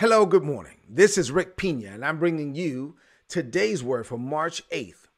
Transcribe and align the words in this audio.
Hello, 0.00 0.24
good 0.24 0.44
morning. 0.44 0.78
This 0.88 1.18
is 1.18 1.30
Rick 1.30 1.58
Pina, 1.58 1.88
and 1.88 2.06
I'm 2.06 2.18
bringing 2.18 2.54
you 2.54 2.96
today's 3.28 3.84
word 3.84 4.06
for 4.06 4.16
March 4.16 4.66
8th, 4.70 5.08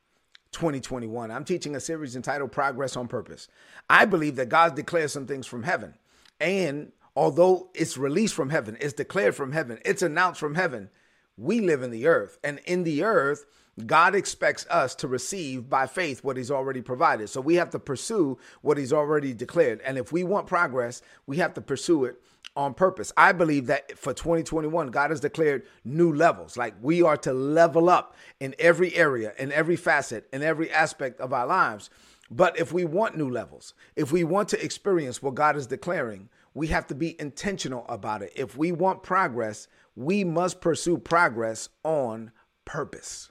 2021. 0.51 1.31
I'm 1.31 1.45
teaching 1.45 1.77
a 1.77 1.81
series 1.81 2.17
entitled 2.17 2.51
Progress 2.51 2.97
on 2.97 3.07
Purpose. 3.07 3.47
I 3.89 4.07
believe 4.07 4.35
that 4.35 4.49
God 4.49 4.75
declares 4.75 5.13
some 5.13 5.29
things 5.29 5.47
from 5.47 5.63
heaven, 5.63 5.95
and 6.41 6.91
although 7.15 7.71
it's 7.75 7.97
released 7.97 8.35
from 8.35 8.51
heaven, 8.51 8.77
it's 8.81 8.93
declared 8.93 9.37
from 9.37 9.53
heaven, 9.53 9.79
it's 9.85 10.03
announced 10.03 10.41
from 10.41 10.57
heaven, 10.57 10.91
we 11.37 11.61
live 11.61 11.85
in 11.85 11.93
the 11.93 12.09
earth, 12.09 12.39
and 12.43 12.59
in 12.67 12.83
the 12.83 13.05
earth, 13.05 13.45
God 13.87 14.15
expects 14.15 14.67
us 14.69 14.95
to 14.97 15.09
receive 15.09 15.71
by 15.71 15.87
faith 15.87 16.23
what 16.23 16.37
He's 16.37 16.51
already 16.51 16.83
provided. 16.83 17.29
So 17.29 17.41
we 17.41 17.55
have 17.55 17.71
to 17.71 17.79
pursue 17.79 18.39
what 18.61 18.77
He's 18.77 18.93
already 18.93 19.33
declared. 19.33 19.81
And 19.85 19.97
if 19.97 20.13
we 20.13 20.25
want 20.25 20.47
progress, 20.47 21.03
we 21.27 21.39
have 21.39 21.55
to 21.55 21.61
pursue 21.61 22.05
it 22.05 22.21
on 22.55 22.75
purpose. 22.75 23.13
I 23.17 23.33
believe 23.33 23.67
that 23.67 23.97
for 23.97 24.13
2021, 24.13 24.89
God 24.89 25.11
has 25.11 25.21
declared 25.21 25.67
new 25.85 26.13
levels. 26.13 26.57
Like 26.57 26.75
we 26.83 27.03
are 27.03 27.17
to 27.19 27.33
level 27.33 27.89
up 27.89 28.15
in 28.41 28.55
every 28.59 28.95
area, 28.95 29.33
in 29.39 29.53
every 29.53 29.77
facet, 29.77 30.29
in 30.33 30.43
every 30.43 30.71
aspect 30.71 31.21
of 31.21 31.33
our 31.33 31.47
lives. 31.47 31.89
But 32.31 32.59
if 32.59 32.73
we 32.73 32.85
want 32.85 33.17
new 33.17 33.31
levels, 33.31 33.75
if 33.97 34.13
we 34.13 34.25
want 34.25 34.49
to 34.51 34.65
experience 34.65 35.23
what 35.23 35.35
God 35.35 35.57
is 35.57 35.67
declaring, 35.67 36.29
we 36.55 36.67
have 36.69 36.87
to 36.89 36.95
be 36.95 37.19
intentional 37.21 37.87
about 37.89 38.23
it. 38.23 38.33
If 38.37 38.57
we 38.57 38.73
want 38.73 39.03
progress, 39.03 39.69
we 39.97 40.25
must 40.25 40.61
pursue 40.61 40.99
progress 40.99 41.69
on 41.85 42.33
purpose. 42.65 43.31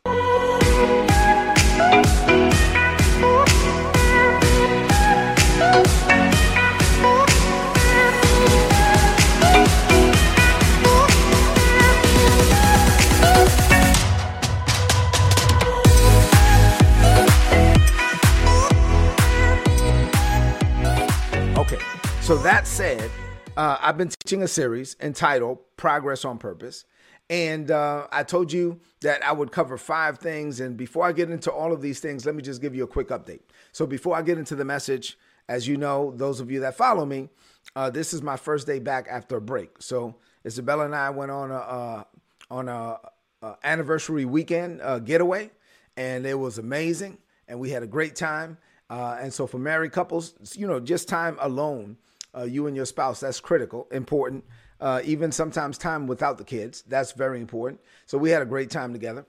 Okay, 21.58 21.78
so 22.22 22.38
that 22.38 22.64
said, 22.66 23.10
uh, 23.58 23.78
I've 23.80 23.98
been 23.98 24.10
teaching 24.10 24.44
a 24.44 24.48
series 24.48 24.96
entitled 25.00 25.60
Progress 25.78 26.26
on 26.26 26.38
Purpose. 26.38 26.86
And 27.32 27.72
uh, 27.72 28.08
I 28.12 28.24
told 28.24 28.52
you 28.52 28.82
that 29.00 29.24
I 29.24 29.32
would 29.32 29.54
cover 29.54 29.78
five 29.78 30.20
things. 30.20 30.60
And 30.60 30.76
before 30.76 31.06
I 31.06 31.14
get 31.14 31.30
into 31.30 31.50
all 31.50 31.72
of 31.72 31.82
these 31.82 32.02
things, 32.02 32.26
let 32.26 32.36
me 32.36 32.44
just 32.44 32.62
give 32.62 32.76
you 32.76 32.84
a 32.84 32.88
quick 32.88 33.08
update. 33.08 33.40
So 33.72 33.86
before 33.86 34.18
I 34.18 34.22
get 34.22 34.38
into 34.38 34.54
the 34.54 34.66
message, 34.66 35.18
as 35.48 35.66
you 35.66 35.78
know, 35.78 36.12
those 36.18 36.42
of 36.42 36.52
you 36.52 36.60
that 36.60 36.76
follow 36.76 37.06
me, 37.06 37.30
uh, 37.74 37.90
this 37.90 38.14
is 38.14 38.22
my 38.22 38.36
first 38.36 38.68
day 38.68 38.80
back 38.80 39.08
after 39.10 39.38
a 39.38 39.42
break. 39.42 39.82
So 39.82 40.18
Isabella 40.46 40.84
and 40.84 40.94
I 40.94 41.10
went 41.10 41.32
on 41.32 41.52
a 41.52 41.56
uh, 41.56 42.04
on 42.50 42.68
a, 42.68 43.00
a, 43.42 43.56
anniversary 43.64 44.26
weekend 44.26 44.82
uh, 44.82 45.00
getaway, 45.00 45.52
and 45.96 46.26
it 46.26 46.38
was 46.38 46.58
amazing, 46.58 47.18
and 47.48 47.62
we 47.62 47.70
had 47.70 47.82
a 47.82 47.88
great 47.88 48.18
time. 48.18 48.58
Uh, 48.90 49.18
and 49.22 49.34
so 49.34 49.48
for 49.48 49.58
married 49.58 49.94
couples, 49.94 50.34
you 50.54 50.68
know, 50.68 50.82
just 50.82 51.08
time 51.08 51.38
alone 51.40 51.96
uh, 52.36 52.44
you 52.44 52.68
and 52.68 52.76
your 52.76 52.86
spouse. 52.86 53.22
That's 53.22 53.40
critical, 53.40 53.88
important. 53.92 54.44
Uh, 54.82 55.00
even 55.06 55.32
sometimes 55.32 55.78
time 55.78 56.08
without 56.08 56.38
the 56.40 56.44
kids. 56.44 56.84
That's 56.88 57.12
very 57.12 57.40
important. 57.40 57.80
So 58.08 58.18
we 58.18 58.32
had 58.32 58.42
a 58.42 58.46
great 58.46 58.72
time 58.72 58.92
together. 58.92 59.26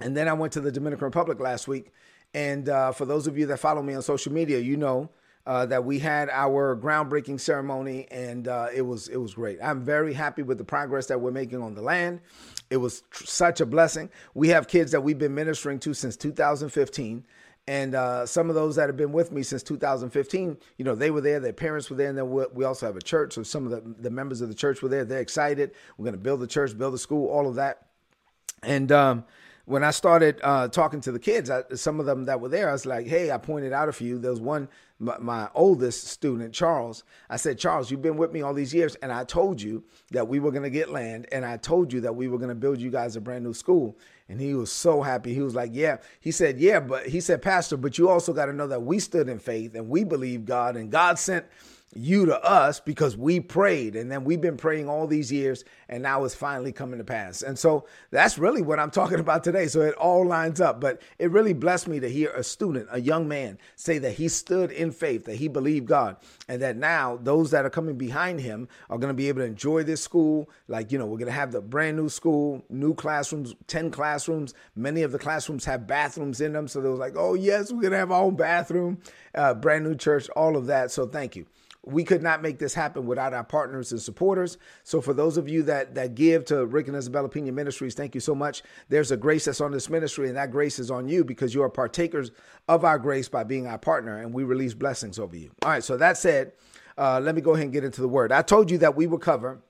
And 0.00 0.14
then 0.14 0.28
I 0.28 0.34
went 0.34 0.52
to 0.52 0.60
the 0.60 0.70
Dominican 0.70 1.06
Republic 1.06 1.40
last 1.40 1.66
week. 1.66 1.92
And 2.34 2.68
uh, 2.68 2.92
for 2.92 3.06
those 3.06 3.26
of 3.26 3.38
you 3.38 3.46
that 3.46 3.58
follow 3.58 3.82
me 3.82 3.94
on 3.94 4.02
social 4.02 4.32
media, 4.32 4.58
you 4.58 4.76
know 4.76 5.10
uh, 5.46 5.64
that 5.66 5.84
we 5.84 5.98
had 5.98 6.28
our 6.30 6.76
groundbreaking 6.76 7.40
ceremony, 7.40 8.06
and 8.10 8.48
uh, 8.48 8.66
it 8.74 8.82
was 8.82 9.08
it 9.08 9.16
was 9.16 9.34
great. 9.34 9.58
I'm 9.62 9.84
very 9.84 10.12
happy 10.12 10.42
with 10.42 10.58
the 10.58 10.64
progress 10.64 11.06
that 11.06 11.20
we're 11.20 11.30
making 11.30 11.62
on 11.62 11.74
the 11.74 11.82
land. 11.82 12.20
It 12.68 12.78
was 12.78 13.02
tr- 13.10 13.24
such 13.24 13.60
a 13.60 13.66
blessing. 13.66 14.10
We 14.34 14.48
have 14.48 14.66
kids 14.66 14.90
that 14.90 15.02
we've 15.02 15.18
been 15.18 15.34
ministering 15.34 15.78
to 15.80 15.94
since 15.94 16.16
2015. 16.16 17.24
And 17.68 17.96
uh, 17.96 18.26
some 18.26 18.48
of 18.48 18.54
those 18.54 18.76
that 18.76 18.88
have 18.88 18.96
been 18.96 19.12
with 19.12 19.32
me 19.32 19.42
since 19.42 19.62
2015, 19.64 20.56
you 20.78 20.84
know, 20.84 20.94
they 20.94 21.10
were 21.10 21.20
there, 21.20 21.40
their 21.40 21.52
parents 21.52 21.90
were 21.90 21.96
there, 21.96 22.08
and 22.08 22.16
then 22.16 22.30
we 22.30 22.64
also 22.64 22.86
have 22.86 22.96
a 22.96 23.02
church. 23.02 23.32
So 23.32 23.42
some 23.42 23.64
of 23.66 23.72
the, 23.72 23.82
the 24.02 24.10
members 24.10 24.40
of 24.40 24.48
the 24.48 24.54
church 24.54 24.82
were 24.82 24.88
there. 24.88 25.04
They're 25.04 25.20
excited. 25.20 25.72
We're 25.98 26.04
going 26.04 26.14
to 26.14 26.20
build 26.20 26.40
the 26.40 26.46
church, 26.46 26.78
build 26.78 26.94
the 26.94 26.98
school, 26.98 27.28
all 27.28 27.48
of 27.48 27.56
that. 27.56 27.86
And 28.62 28.92
um, 28.92 29.24
when 29.64 29.82
I 29.82 29.90
started 29.90 30.38
uh, 30.44 30.68
talking 30.68 31.00
to 31.02 31.12
the 31.12 31.18
kids, 31.18 31.50
I, 31.50 31.64
some 31.74 31.98
of 31.98 32.06
them 32.06 32.26
that 32.26 32.40
were 32.40 32.48
there, 32.48 32.68
I 32.68 32.72
was 32.72 32.86
like, 32.86 33.08
hey, 33.08 33.32
I 33.32 33.36
pointed 33.36 33.72
out 33.72 33.88
a 33.88 33.92
few. 33.92 34.20
There 34.20 34.30
was 34.30 34.40
one, 34.40 34.68
my, 35.00 35.18
my, 35.18 35.48
oldest 35.54 36.06
student, 36.06 36.54
Charles. 36.54 37.02
I 37.28 37.36
said, 37.36 37.58
Charles, 37.58 37.90
you've 37.90 38.00
been 38.00 38.16
with 38.16 38.32
me 38.32 38.42
all 38.42 38.54
these 38.54 38.72
years, 38.72 38.94
and 38.96 39.12
I 39.12 39.24
told 39.24 39.60
you 39.60 39.82
that 40.12 40.28
we 40.28 40.38
were 40.38 40.52
going 40.52 40.62
to 40.62 40.70
get 40.70 40.90
land, 40.90 41.26
and 41.32 41.44
I 41.44 41.56
told 41.56 41.92
you 41.92 42.00
that 42.02 42.14
we 42.14 42.28
were 42.28 42.38
going 42.38 42.48
to 42.48 42.54
build 42.54 42.80
you 42.80 42.92
guys 42.92 43.16
a 43.16 43.20
brand 43.20 43.42
new 43.42 43.52
school. 43.52 43.98
And 44.28 44.40
he 44.40 44.54
was 44.54 44.72
so 44.72 45.02
happy. 45.02 45.34
He 45.34 45.40
was 45.40 45.54
like, 45.54 45.70
Yeah. 45.72 45.98
He 46.20 46.30
said, 46.30 46.58
Yeah, 46.58 46.80
but 46.80 47.06
he 47.06 47.20
said, 47.20 47.42
Pastor, 47.42 47.76
but 47.76 47.98
you 47.98 48.08
also 48.08 48.32
got 48.32 48.46
to 48.46 48.52
know 48.52 48.66
that 48.66 48.82
we 48.82 48.98
stood 48.98 49.28
in 49.28 49.38
faith 49.38 49.74
and 49.74 49.88
we 49.88 50.04
believe 50.04 50.44
God, 50.44 50.76
and 50.76 50.90
God 50.90 51.18
sent 51.18 51.46
you 51.96 52.26
to 52.26 52.44
us 52.44 52.80
because 52.80 53.16
we 53.16 53.40
prayed 53.40 53.96
and 53.96 54.10
then 54.10 54.24
we've 54.24 54.40
been 54.40 54.56
praying 54.56 54.88
all 54.88 55.06
these 55.06 55.32
years 55.32 55.64
and 55.88 56.02
now 56.02 56.24
it's 56.24 56.34
finally 56.34 56.72
coming 56.72 56.98
to 56.98 57.04
pass. 57.04 57.42
And 57.42 57.58
so 57.58 57.86
that's 58.10 58.38
really 58.38 58.62
what 58.62 58.78
I'm 58.78 58.90
talking 58.96 59.20
about 59.20 59.44
today. 59.44 59.66
So 59.66 59.80
it 59.80 59.94
all 59.94 60.26
lines 60.26 60.60
up, 60.60 60.80
but 60.80 61.00
it 61.18 61.30
really 61.30 61.52
blessed 61.52 61.88
me 61.88 62.00
to 62.00 62.08
hear 62.08 62.30
a 62.30 62.42
student, 62.42 62.88
a 62.90 63.00
young 63.00 63.28
man 63.28 63.58
say 63.76 63.98
that 63.98 64.12
he 64.12 64.28
stood 64.28 64.70
in 64.70 64.90
faith, 64.90 65.24
that 65.24 65.36
he 65.36 65.48
believed 65.48 65.86
God 65.86 66.16
and 66.48 66.60
that 66.62 66.76
now 66.76 67.18
those 67.22 67.50
that 67.50 67.64
are 67.64 67.70
coming 67.70 67.96
behind 67.96 68.40
him 68.40 68.68
are 68.90 68.98
going 68.98 69.10
to 69.10 69.14
be 69.14 69.28
able 69.28 69.40
to 69.40 69.46
enjoy 69.46 69.82
this 69.82 70.02
school. 70.02 70.50
Like, 70.68 70.92
you 70.92 70.98
know, 70.98 71.06
we're 71.06 71.18
going 71.18 71.26
to 71.26 71.32
have 71.32 71.52
the 71.52 71.60
brand 71.60 71.96
new 71.96 72.08
school, 72.08 72.64
new 72.68 72.94
classrooms, 72.94 73.54
10 73.66 73.90
classrooms. 73.90 74.54
Many 74.74 75.02
of 75.02 75.12
the 75.12 75.18
classrooms 75.18 75.64
have 75.64 75.86
bathrooms 75.86 76.40
in 76.40 76.52
them. 76.52 76.68
So 76.68 76.80
they 76.80 76.88
was 76.88 77.00
like, 77.00 77.14
oh 77.16 77.34
yes, 77.34 77.72
we're 77.72 77.82
going 77.82 77.92
to 77.92 77.98
have 77.98 78.12
our 78.12 78.22
own 78.22 78.36
bathroom, 78.36 78.98
uh, 79.34 79.54
brand 79.54 79.84
new 79.84 79.94
church, 79.94 80.28
all 80.30 80.56
of 80.56 80.66
that. 80.66 80.90
So 80.90 81.06
thank 81.06 81.36
you 81.36 81.46
we 81.86 82.02
could 82.02 82.20
not 82.22 82.42
make 82.42 82.58
this 82.58 82.74
happen 82.74 83.06
without 83.06 83.32
our 83.32 83.44
partners 83.44 83.92
and 83.92 84.02
supporters. 84.02 84.58
So 84.82 85.00
for 85.00 85.14
those 85.14 85.36
of 85.36 85.48
you 85.48 85.62
that 85.62 85.94
that 85.94 86.16
give 86.16 86.44
to 86.46 86.66
Rick 86.66 86.88
and 86.88 86.96
Isabella 86.96 87.28
Pina 87.28 87.52
Ministries, 87.52 87.94
thank 87.94 88.14
you 88.14 88.20
so 88.20 88.34
much. 88.34 88.64
There's 88.88 89.12
a 89.12 89.16
grace 89.16 89.44
that's 89.44 89.60
on 89.60 89.70
this 89.70 89.88
ministry, 89.88 90.26
and 90.26 90.36
that 90.36 90.50
grace 90.50 90.80
is 90.80 90.90
on 90.90 91.08
you 91.08 91.24
because 91.24 91.54
you 91.54 91.62
are 91.62 91.70
partakers 91.70 92.32
of 92.68 92.84
our 92.84 92.98
grace 92.98 93.28
by 93.28 93.44
being 93.44 93.68
our 93.68 93.78
partner, 93.78 94.18
and 94.18 94.34
we 94.34 94.42
release 94.42 94.74
blessings 94.74 95.18
over 95.18 95.36
you. 95.36 95.52
All 95.62 95.70
right. 95.70 95.84
So 95.84 95.96
that 95.96 96.18
said, 96.18 96.52
uh, 96.98 97.20
let 97.20 97.36
me 97.36 97.40
go 97.40 97.52
ahead 97.52 97.64
and 97.64 97.72
get 97.72 97.84
into 97.84 98.00
the 98.00 98.08
word. 98.08 98.32
I 98.32 98.42
told 98.42 98.70
you 98.70 98.78
that 98.78 98.96
we 98.96 99.06
would 99.06 99.20
cover 99.20 99.62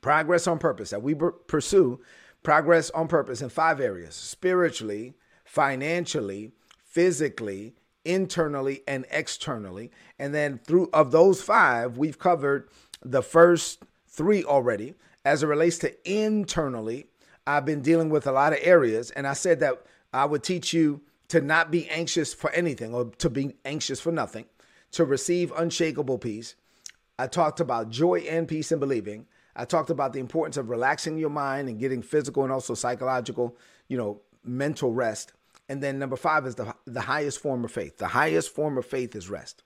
progress 0.00 0.48
on 0.48 0.58
purpose, 0.58 0.90
that 0.90 1.02
we 1.02 1.14
pursue 1.46 2.00
progress 2.42 2.90
on 2.90 3.06
purpose 3.06 3.40
in 3.40 3.50
five 3.50 3.80
areas: 3.80 4.16
spiritually, 4.16 5.14
financially, 5.44 6.50
physically 6.82 7.76
internally 8.06 8.82
and 8.86 9.04
externally. 9.10 9.90
And 10.18 10.34
then 10.34 10.58
through 10.58 10.88
of 10.92 11.10
those 11.10 11.42
five, 11.42 11.98
we've 11.98 12.18
covered 12.18 12.68
the 13.04 13.22
first 13.22 13.82
three 14.06 14.44
already. 14.44 14.94
As 15.24 15.42
it 15.42 15.46
relates 15.46 15.78
to 15.78 15.92
internally, 16.10 17.08
I've 17.46 17.64
been 17.64 17.82
dealing 17.82 18.10
with 18.10 18.26
a 18.26 18.32
lot 18.32 18.52
of 18.52 18.60
areas, 18.62 19.10
and 19.10 19.26
I 19.26 19.32
said 19.32 19.60
that 19.60 19.84
I 20.12 20.24
would 20.24 20.42
teach 20.42 20.72
you 20.72 21.02
to 21.28 21.40
not 21.40 21.70
be 21.70 21.88
anxious 21.88 22.32
for 22.32 22.50
anything 22.50 22.94
or 22.94 23.06
to 23.18 23.28
be 23.28 23.56
anxious 23.64 24.00
for 24.00 24.12
nothing, 24.12 24.46
to 24.92 25.04
receive 25.04 25.52
unshakable 25.56 26.18
peace. 26.18 26.54
I 27.18 27.26
talked 27.26 27.60
about 27.60 27.90
joy 27.90 28.20
and 28.20 28.46
peace 28.46 28.70
in 28.70 28.78
believing. 28.78 29.26
I 29.56 29.64
talked 29.64 29.90
about 29.90 30.12
the 30.12 30.20
importance 30.20 30.56
of 30.56 30.70
relaxing 30.70 31.18
your 31.18 31.30
mind 31.30 31.68
and 31.68 31.80
getting 31.80 32.02
physical 32.02 32.44
and 32.44 32.52
also 32.52 32.74
psychological, 32.74 33.56
you 33.88 33.96
know, 33.96 34.20
mental 34.44 34.92
rest. 34.92 35.32
And 35.68 35.82
then 35.82 35.98
number 35.98 36.16
five 36.16 36.46
is 36.46 36.54
the, 36.54 36.74
the 36.86 37.00
highest 37.00 37.40
form 37.40 37.64
of 37.64 37.72
faith. 37.72 37.98
The 37.98 38.08
highest 38.08 38.54
form 38.54 38.78
of 38.78 38.86
faith 38.86 39.16
is 39.16 39.28
rest. 39.28 39.64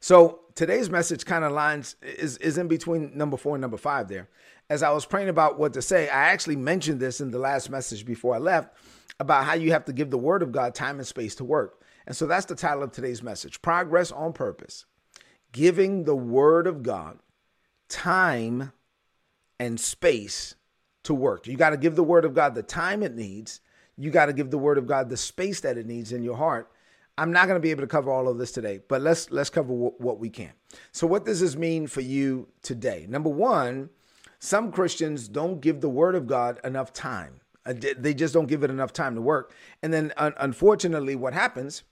So 0.00 0.40
today's 0.54 0.88
message 0.88 1.24
kind 1.24 1.44
of 1.44 1.52
lines 1.52 1.96
is, 2.02 2.36
is 2.38 2.56
in 2.56 2.68
between 2.68 3.16
number 3.16 3.36
four 3.36 3.56
and 3.56 3.60
number 3.60 3.76
five 3.76 4.08
there. 4.08 4.28
As 4.70 4.82
I 4.82 4.90
was 4.90 5.06
praying 5.06 5.28
about 5.28 5.58
what 5.58 5.72
to 5.74 5.82
say, 5.82 6.08
I 6.08 6.28
actually 6.28 6.56
mentioned 6.56 7.00
this 7.00 7.20
in 7.20 7.30
the 7.30 7.38
last 7.38 7.70
message 7.70 8.04
before 8.04 8.34
I 8.34 8.38
left 8.38 8.76
about 9.18 9.44
how 9.44 9.54
you 9.54 9.72
have 9.72 9.84
to 9.86 9.92
give 9.92 10.10
the 10.10 10.18
word 10.18 10.42
of 10.42 10.52
God 10.52 10.74
time 10.74 10.98
and 10.98 11.06
space 11.06 11.34
to 11.36 11.44
work. 11.44 11.82
And 12.06 12.16
so 12.16 12.26
that's 12.26 12.46
the 12.46 12.54
title 12.54 12.82
of 12.82 12.92
today's 12.92 13.22
message 13.22 13.60
Progress 13.60 14.12
on 14.12 14.32
Purpose. 14.32 14.86
Giving 15.52 16.04
the 16.04 16.16
word 16.16 16.66
of 16.66 16.82
God 16.82 17.18
time 17.88 18.72
and 19.58 19.80
space 19.80 20.54
to 21.04 21.14
work. 21.14 21.46
You 21.46 21.56
got 21.56 21.70
to 21.70 21.76
give 21.76 21.96
the 21.96 22.04
word 22.04 22.24
of 22.24 22.34
God 22.34 22.54
the 22.54 22.62
time 22.62 23.02
it 23.02 23.14
needs 23.14 23.60
you 23.98 24.10
got 24.10 24.26
to 24.26 24.32
give 24.32 24.50
the 24.50 24.58
word 24.58 24.78
of 24.78 24.86
God 24.86 25.10
the 25.10 25.16
space 25.16 25.60
that 25.60 25.76
it 25.76 25.86
needs 25.86 26.12
in 26.12 26.22
your 26.22 26.36
heart. 26.36 26.70
I'm 27.18 27.32
not 27.32 27.48
going 27.48 27.56
to 27.56 27.60
be 27.60 27.72
able 27.72 27.82
to 27.82 27.88
cover 27.88 28.12
all 28.12 28.28
of 28.28 28.38
this 28.38 28.52
today, 28.52 28.80
but 28.86 29.02
let's 29.02 29.30
let's 29.32 29.50
cover 29.50 29.72
w- 29.72 29.94
what 29.98 30.20
we 30.20 30.30
can. 30.30 30.52
So 30.92 31.06
what 31.06 31.24
does 31.24 31.40
this 31.40 31.56
mean 31.56 31.88
for 31.88 32.00
you 32.00 32.46
today? 32.62 33.06
Number 33.08 33.28
1, 33.28 33.90
some 34.38 34.70
Christians 34.70 35.26
don't 35.26 35.60
give 35.60 35.80
the 35.80 35.88
word 35.88 36.14
of 36.14 36.28
God 36.28 36.60
enough 36.62 36.92
time. 36.92 37.40
They 37.64 38.14
just 38.14 38.32
don't 38.32 38.46
give 38.46 38.62
it 38.62 38.70
enough 38.70 38.92
time 38.92 39.16
to 39.16 39.20
work. 39.20 39.52
And 39.82 39.92
then 39.92 40.12
un- 40.16 40.32
unfortunately 40.38 41.16
what 41.16 41.34
happens 41.34 41.82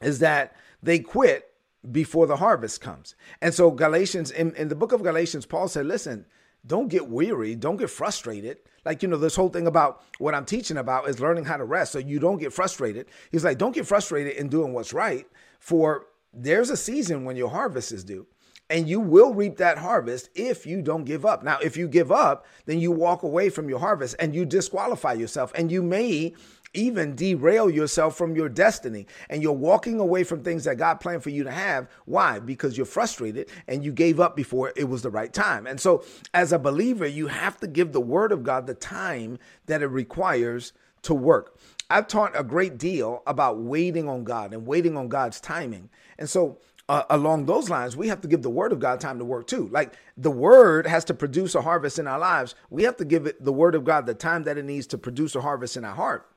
is 0.00 0.18
that 0.20 0.56
they 0.82 0.98
quit 0.98 1.52
before 1.92 2.26
the 2.26 2.36
harvest 2.36 2.80
comes. 2.80 3.14
And 3.40 3.54
so 3.54 3.70
Galatians 3.70 4.30
in, 4.30 4.54
in 4.56 4.68
the 4.68 4.74
book 4.74 4.92
of 4.92 5.02
Galatians 5.02 5.44
Paul 5.44 5.68
said, 5.68 5.84
"Listen, 5.84 6.24
don't 6.66 6.88
get 6.88 7.08
weary, 7.08 7.54
don't 7.54 7.76
get 7.76 7.90
frustrated. 7.90 8.58
Like, 8.86 9.02
you 9.02 9.08
know, 9.08 9.16
this 9.18 9.36
whole 9.36 9.50
thing 9.50 9.66
about 9.66 10.02
what 10.18 10.34
I'm 10.34 10.46
teaching 10.46 10.78
about 10.78 11.08
is 11.08 11.20
learning 11.20 11.44
how 11.44 11.56
to 11.56 11.64
rest 11.64 11.92
so 11.92 11.98
you 11.98 12.18
don't 12.18 12.38
get 12.38 12.52
frustrated. 12.52 13.06
He's 13.32 13.44
like, 13.44 13.58
don't 13.58 13.74
get 13.74 13.86
frustrated 13.86 14.36
in 14.36 14.48
doing 14.48 14.72
what's 14.72 14.94
right, 14.94 15.26
for 15.58 16.06
there's 16.32 16.70
a 16.70 16.76
season 16.76 17.24
when 17.24 17.36
your 17.36 17.50
harvest 17.50 17.90
is 17.92 18.04
due 18.04 18.26
and 18.68 18.88
you 18.88 19.00
will 19.00 19.32
reap 19.32 19.56
that 19.56 19.78
harvest 19.78 20.28
if 20.34 20.66
you 20.66 20.82
don't 20.82 21.04
give 21.04 21.24
up. 21.24 21.42
Now, 21.42 21.58
if 21.62 21.76
you 21.76 21.88
give 21.88 22.10
up, 22.10 22.46
then 22.64 22.80
you 22.80 22.90
walk 22.90 23.22
away 23.22 23.48
from 23.48 23.68
your 23.68 23.78
harvest 23.78 24.16
and 24.18 24.34
you 24.34 24.44
disqualify 24.44 25.12
yourself, 25.14 25.52
and 25.54 25.70
you 25.70 25.82
may 25.82 26.34
even 26.76 27.16
derail 27.16 27.70
yourself 27.70 28.16
from 28.16 28.36
your 28.36 28.48
destiny. 28.48 29.06
And 29.30 29.42
you're 29.42 29.52
walking 29.52 29.98
away 29.98 30.24
from 30.24 30.42
things 30.42 30.64
that 30.64 30.76
God 30.76 31.00
planned 31.00 31.22
for 31.22 31.30
you 31.30 31.44
to 31.44 31.50
have. 31.50 31.88
Why? 32.04 32.38
Because 32.38 32.76
you're 32.76 32.86
frustrated 32.86 33.48
and 33.66 33.84
you 33.84 33.92
gave 33.92 34.20
up 34.20 34.36
before 34.36 34.72
it 34.76 34.88
was 34.88 35.02
the 35.02 35.10
right 35.10 35.32
time. 35.32 35.66
And 35.66 35.80
so, 35.80 36.04
as 36.34 36.52
a 36.52 36.58
believer, 36.58 37.06
you 37.06 37.26
have 37.28 37.58
to 37.60 37.66
give 37.66 37.92
the 37.92 38.00
word 38.00 38.32
of 38.32 38.42
God 38.42 38.66
the 38.66 38.74
time 38.74 39.38
that 39.66 39.82
it 39.82 39.88
requires 39.88 40.72
to 41.02 41.14
work. 41.14 41.58
I've 41.88 42.08
taught 42.08 42.38
a 42.38 42.42
great 42.42 42.78
deal 42.78 43.22
about 43.26 43.58
waiting 43.58 44.08
on 44.08 44.24
God 44.24 44.52
and 44.52 44.66
waiting 44.66 44.96
on 44.96 45.08
God's 45.08 45.40
timing. 45.40 45.88
And 46.18 46.28
so, 46.28 46.58
uh, 46.88 47.02
along 47.10 47.46
those 47.46 47.68
lines, 47.68 47.96
we 47.96 48.08
have 48.08 48.20
to 48.20 48.28
give 48.28 48.42
the 48.42 48.50
word 48.50 48.72
of 48.72 48.78
God 48.78 49.00
time 49.00 49.18
to 49.18 49.24
work 49.24 49.46
too. 49.46 49.68
Like 49.72 49.94
the 50.16 50.30
word 50.30 50.86
has 50.86 51.04
to 51.06 51.14
produce 51.14 51.54
a 51.54 51.62
harvest 51.62 51.98
in 51.98 52.06
our 52.06 52.18
lives. 52.18 52.54
We 52.70 52.84
have 52.84 52.96
to 52.98 53.04
give 53.04 53.26
it 53.26 53.44
the 53.44 53.52
word 53.52 53.74
of 53.74 53.84
God 53.84 54.06
the 54.06 54.14
time 54.14 54.44
that 54.44 54.58
it 54.58 54.64
needs 54.64 54.86
to 54.88 54.98
produce 54.98 55.34
a 55.34 55.40
harvest 55.40 55.76
in 55.76 55.84
our 55.84 55.94
heart. 55.94 56.30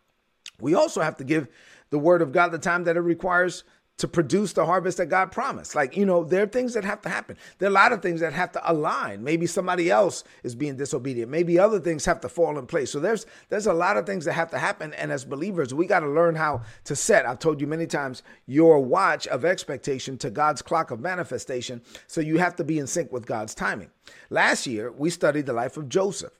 We 0.61 0.75
also 0.75 1.01
have 1.01 1.17
to 1.17 1.23
give 1.23 1.47
the 1.89 1.99
word 1.99 2.21
of 2.21 2.31
God 2.31 2.51
the 2.51 2.59
time 2.59 2.83
that 2.85 2.97
it 2.97 3.01
requires 3.01 3.63
to 3.99 4.07
produce 4.07 4.53
the 4.53 4.65
harvest 4.65 4.97
that 4.97 5.07
God 5.07 5.29
promised. 5.29 5.75
Like, 5.75 5.97
you 5.97 6.05
know, 6.05 6.23
there 6.23 6.43
are 6.43 6.47
things 6.47 6.73
that 6.73 6.85
have 6.85 7.01
to 7.01 7.09
happen. 7.09 7.35
There 7.57 7.67
are 7.67 7.71
a 7.71 7.73
lot 7.73 7.91
of 7.91 8.01
things 8.01 8.21
that 8.21 8.31
have 8.31 8.53
to 8.53 8.71
align. 8.71 9.25
Maybe 9.25 9.45
somebody 9.45 9.91
else 9.91 10.23
is 10.41 10.55
being 10.55 10.77
disobedient. 10.77 11.29
Maybe 11.29 11.59
other 11.59 11.81
things 11.81 12.05
have 12.05 12.21
to 12.21 12.29
fall 12.29 12.57
in 12.57 12.65
place. 12.65 12.91
So 12.91 13.01
there's 13.01 13.25
there's 13.49 13.67
a 13.67 13.73
lot 13.73 13.97
of 13.97 14.05
things 14.05 14.23
that 14.23 14.33
have 14.33 14.51
to 14.51 14.57
happen 14.57 14.93
and 14.93 15.11
as 15.11 15.25
believers, 15.25 15.73
we 15.73 15.85
got 15.85 15.99
to 15.99 16.09
learn 16.09 16.35
how 16.35 16.61
to 16.85 16.95
set. 16.95 17.25
I've 17.25 17.39
told 17.39 17.59
you 17.59 17.67
many 17.67 17.87
times 17.87 18.23
your 18.45 18.79
watch 18.79 19.27
of 19.27 19.43
expectation 19.43 20.17
to 20.19 20.29
God's 20.29 20.61
clock 20.61 20.91
of 20.91 21.01
manifestation. 21.01 21.81
So 22.07 22.21
you 22.21 22.37
have 22.37 22.55
to 22.55 22.63
be 22.63 22.79
in 22.79 22.87
sync 22.87 23.11
with 23.11 23.25
God's 23.25 23.53
timing. 23.53 23.89
Last 24.29 24.65
year, 24.65 24.93
we 24.93 25.09
studied 25.09 25.45
the 25.45 25.53
life 25.53 25.75
of 25.75 25.89
Joseph. 25.89 26.33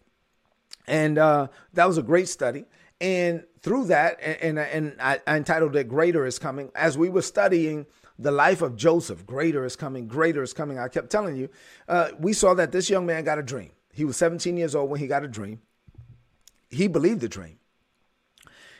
And 0.88 1.18
uh, 1.18 1.48
that 1.74 1.86
was 1.86 1.98
a 1.98 2.04
great 2.04 2.30
study. 2.30 2.66
And 3.01 3.44
through 3.61 3.85
that, 3.85 4.19
and, 4.21 4.57
and, 4.57 4.59
and 4.59 4.95
I, 5.01 5.19
I 5.27 5.38
entitled 5.38 5.75
it 5.75 5.88
Greater 5.88 6.25
is 6.25 6.39
Coming, 6.39 6.71
as 6.75 6.97
we 6.97 7.09
were 7.09 7.21
studying 7.21 7.85
the 8.19 8.31
life 8.31 8.61
of 8.61 8.75
Joseph, 8.75 9.25
greater 9.25 9.63
is 9.63 9.77
coming, 9.77 10.06
greater 10.06 10.44
is 10.44 10.53
coming. 10.53 10.77
I 10.77 10.89
kept 10.89 11.09
telling 11.09 11.38
you, 11.38 11.50
uh, 11.88 12.09
we 12.19 12.33
saw 12.33 12.53
that 12.53 12.73
this 12.73 12.89
young 12.89 13.06
man 13.06 13.23
got 13.23 13.39
a 13.39 13.44
dream. 13.44 13.71
He 13.94 14.03
was 14.03 14.17
17 14.17 14.57
years 14.57 14.75
old 14.75 14.89
when 14.89 15.00
he 15.00 15.07
got 15.07 15.23
a 15.23 15.27
dream. 15.27 15.61
He 16.69 16.88
believed 16.88 17.21
the 17.21 17.29
dream. 17.29 17.57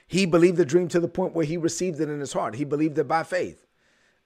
He 0.06 0.26
believed 0.26 0.58
the 0.58 0.66
dream 0.66 0.90
to 0.90 1.00
the 1.00 1.08
point 1.08 1.34
where 1.34 1.46
he 1.46 1.56
received 1.56 2.02
it 2.02 2.10
in 2.10 2.20
his 2.20 2.34
heart. 2.34 2.56
He 2.56 2.66
believed 2.66 2.98
it 2.98 3.08
by 3.08 3.24
faith. 3.24 3.66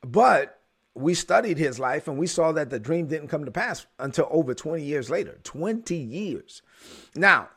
But 0.01 0.59
we 0.95 1.13
studied 1.13 1.57
his 1.57 1.79
life 1.79 2.07
and 2.07 2.17
we 2.17 2.27
saw 2.27 2.51
that 2.51 2.69
the 2.69 2.79
dream 2.79 3.07
didn't 3.07 3.27
come 3.27 3.45
to 3.45 3.51
pass 3.51 3.85
until 3.99 4.27
over 4.31 4.53
20 4.53 4.83
years 4.83 5.09
later. 5.09 5.39
20 5.43 5.95
years. 5.95 6.61
Now, 7.15 7.49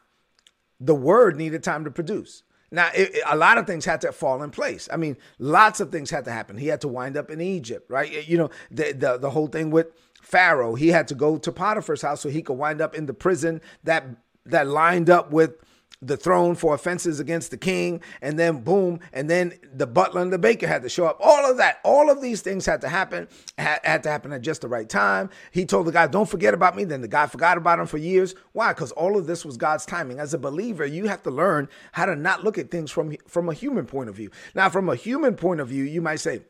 the 0.81 0.95
word 0.95 1.37
needed 1.37 1.63
time 1.63 1.85
to 1.85 1.91
produce. 1.91 2.43
Now, 2.71 2.91
it, 2.95 3.21
a 3.27 3.37
lot 3.37 3.59
of 3.59 3.67
things 3.67 3.85
had 3.85 4.01
to 4.03 4.13
fall 4.13 4.43
in 4.43 4.51
place. 4.51 4.89
I 4.93 4.97
mean, 4.97 5.17
lots 5.39 5.81
of 5.81 5.93
things 5.93 6.11
had 6.11 6.25
to 6.25 6.33
happen. 6.33 6.57
He 6.57 6.69
had 6.69 6.81
to 6.81 6.89
wind 6.89 7.17
up 7.17 7.31
in 7.31 7.41
Egypt, 7.41 7.91
right? 7.91 8.29
You 8.29 8.39
know, 8.39 8.51
the, 8.71 8.93
the, 8.93 9.19
the 9.19 9.31
whole 9.31 9.47
thing 9.47 9.71
with 9.71 9.89
Pharaoh, 10.21 10.75
he 10.75 10.89
had 10.89 11.07
to 11.09 11.15
go 11.15 11.39
to 11.39 11.53
Potiphar's 11.53 12.03
house 12.03 12.21
so 12.21 12.29
he 12.29 12.43
could 12.43 12.55
wind 12.55 12.81
up 12.81 12.95
in 12.95 13.07
the 13.07 13.15
prison 13.15 13.61
that 13.85 14.05
that 14.45 14.67
lined 14.67 15.11
up 15.11 15.33
with 15.33 15.57
the 16.03 16.17
throne 16.17 16.55
for 16.55 16.75
offenses 16.75 17.21
against 17.21 17.51
the 17.51 17.57
king, 17.57 18.01
and 18.21 18.39
then 18.39 18.61
boom, 18.61 19.01
and 19.13 19.31
then 19.31 19.55
the 19.73 19.87
butler 19.87 20.21
and 20.21 20.33
the 20.33 20.39
baker 20.39 20.67
had 20.67 20.83
to 20.83 20.89
show 20.89 21.07
up. 21.07 21.19
All 21.21 21.51
of 21.51 21.57
that, 21.57 21.81
all 21.85 22.11
of 22.11 22.21
these 22.21 22.43
things 22.43 22.67
had 22.67 22.81
to 22.83 22.89
happen, 22.89 23.29
had, 23.57 23.81
had 23.83 24.03
to 24.03 24.11
happen 24.11 24.33
at 24.33 24.43
just 24.43 24.61
the 24.61 24.69
right 24.69 24.89
time. 24.89 25.31
He 25.51 25.65
told 25.65 25.87
the 25.87 25.93
guy, 25.93 26.07
Don't 26.07 26.29
forget 26.29 26.55
about 26.55 26.77
me. 26.77 26.85
Then 26.85 27.01
the 27.01 27.09
guy 27.09 27.27
forgot 27.27 27.57
about 27.57 27.79
him 27.79 27.87
for 27.87 27.99
years. 27.99 28.35
Why? 28.53 28.73
Because 28.73 28.93
all 28.93 29.17
of 29.17 29.27
this 29.27 29.45
was 29.45 29.57
God's 29.57 29.87
timing. 29.87 30.19
As 30.19 30.35
a 30.35 30.39
believer, 30.39 30.85
you 30.85 31.07
have 31.07 31.23
to 31.23 31.31
learn 31.31 31.69
how 31.93 32.07
to 32.07 32.15
not 32.15 32.45
look 32.45 32.59
at 32.59 32.71
things 32.71 32.91
from, 32.91 33.17
from 33.27 33.49
a 33.49 33.55
human 33.55 33.87
point 33.87 34.09
of 34.09 34.15
view. 34.15 34.31
Now, 34.55 34.69
from 34.69 34.89
a 34.89 34.97
human 34.97 35.35
point 35.35 35.61
of 35.61 35.69
view, 35.69 35.85
you 35.85 36.03
might 36.03 36.21
say, 36.21 36.43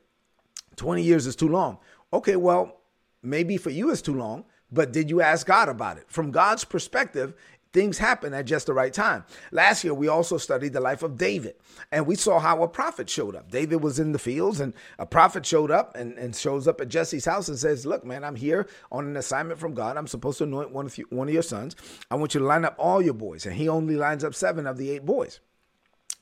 20 0.76 1.02
years 1.02 1.26
is 1.26 1.36
too 1.36 1.48
long. 1.48 1.78
Okay, 2.12 2.36
well, 2.36 2.80
maybe 3.22 3.56
for 3.56 3.70
you 3.70 3.90
it's 3.90 4.02
too 4.02 4.14
long, 4.14 4.44
but 4.70 4.92
did 4.92 5.10
you 5.10 5.20
ask 5.20 5.46
God 5.46 5.68
about 5.68 5.96
it? 5.96 6.04
From 6.08 6.30
God's 6.30 6.64
perspective, 6.64 7.34
things 7.76 7.98
happen 7.98 8.32
at 8.32 8.46
just 8.46 8.66
the 8.66 8.72
right 8.72 8.92
time. 8.92 9.22
Last 9.52 9.84
year, 9.84 9.92
we 9.92 10.08
also 10.08 10.38
studied 10.38 10.72
the 10.72 10.80
life 10.80 11.02
of 11.02 11.18
David, 11.18 11.56
and 11.92 12.06
we 12.06 12.14
saw 12.14 12.38
how 12.38 12.62
a 12.62 12.68
prophet 12.68 13.10
showed 13.10 13.36
up. 13.36 13.50
David 13.50 13.82
was 13.82 13.98
in 13.98 14.12
the 14.12 14.18
fields, 14.18 14.60
and 14.60 14.72
a 14.98 15.04
prophet 15.04 15.44
showed 15.44 15.70
up 15.70 15.94
and, 15.94 16.16
and 16.16 16.34
shows 16.34 16.66
up 16.66 16.80
at 16.80 16.88
Jesse's 16.88 17.26
house 17.26 17.48
and 17.48 17.58
says, 17.58 17.84
Look, 17.84 18.02
man, 18.02 18.24
I'm 18.24 18.34
here 18.34 18.66
on 18.90 19.04
an 19.04 19.18
assignment 19.18 19.60
from 19.60 19.74
God. 19.74 19.98
I'm 19.98 20.06
supposed 20.06 20.38
to 20.38 20.44
anoint 20.44 20.70
one 20.70 20.86
of, 20.86 20.96
you, 20.96 21.04
one 21.10 21.28
of 21.28 21.34
your 21.34 21.42
sons. 21.42 21.76
I 22.10 22.14
want 22.14 22.32
you 22.32 22.40
to 22.40 22.46
line 22.46 22.64
up 22.64 22.76
all 22.78 23.02
your 23.02 23.12
boys. 23.12 23.44
And 23.44 23.54
he 23.54 23.68
only 23.68 23.96
lines 23.96 24.24
up 24.24 24.34
seven 24.34 24.66
of 24.66 24.78
the 24.78 24.88
eight 24.88 25.04
boys. 25.04 25.40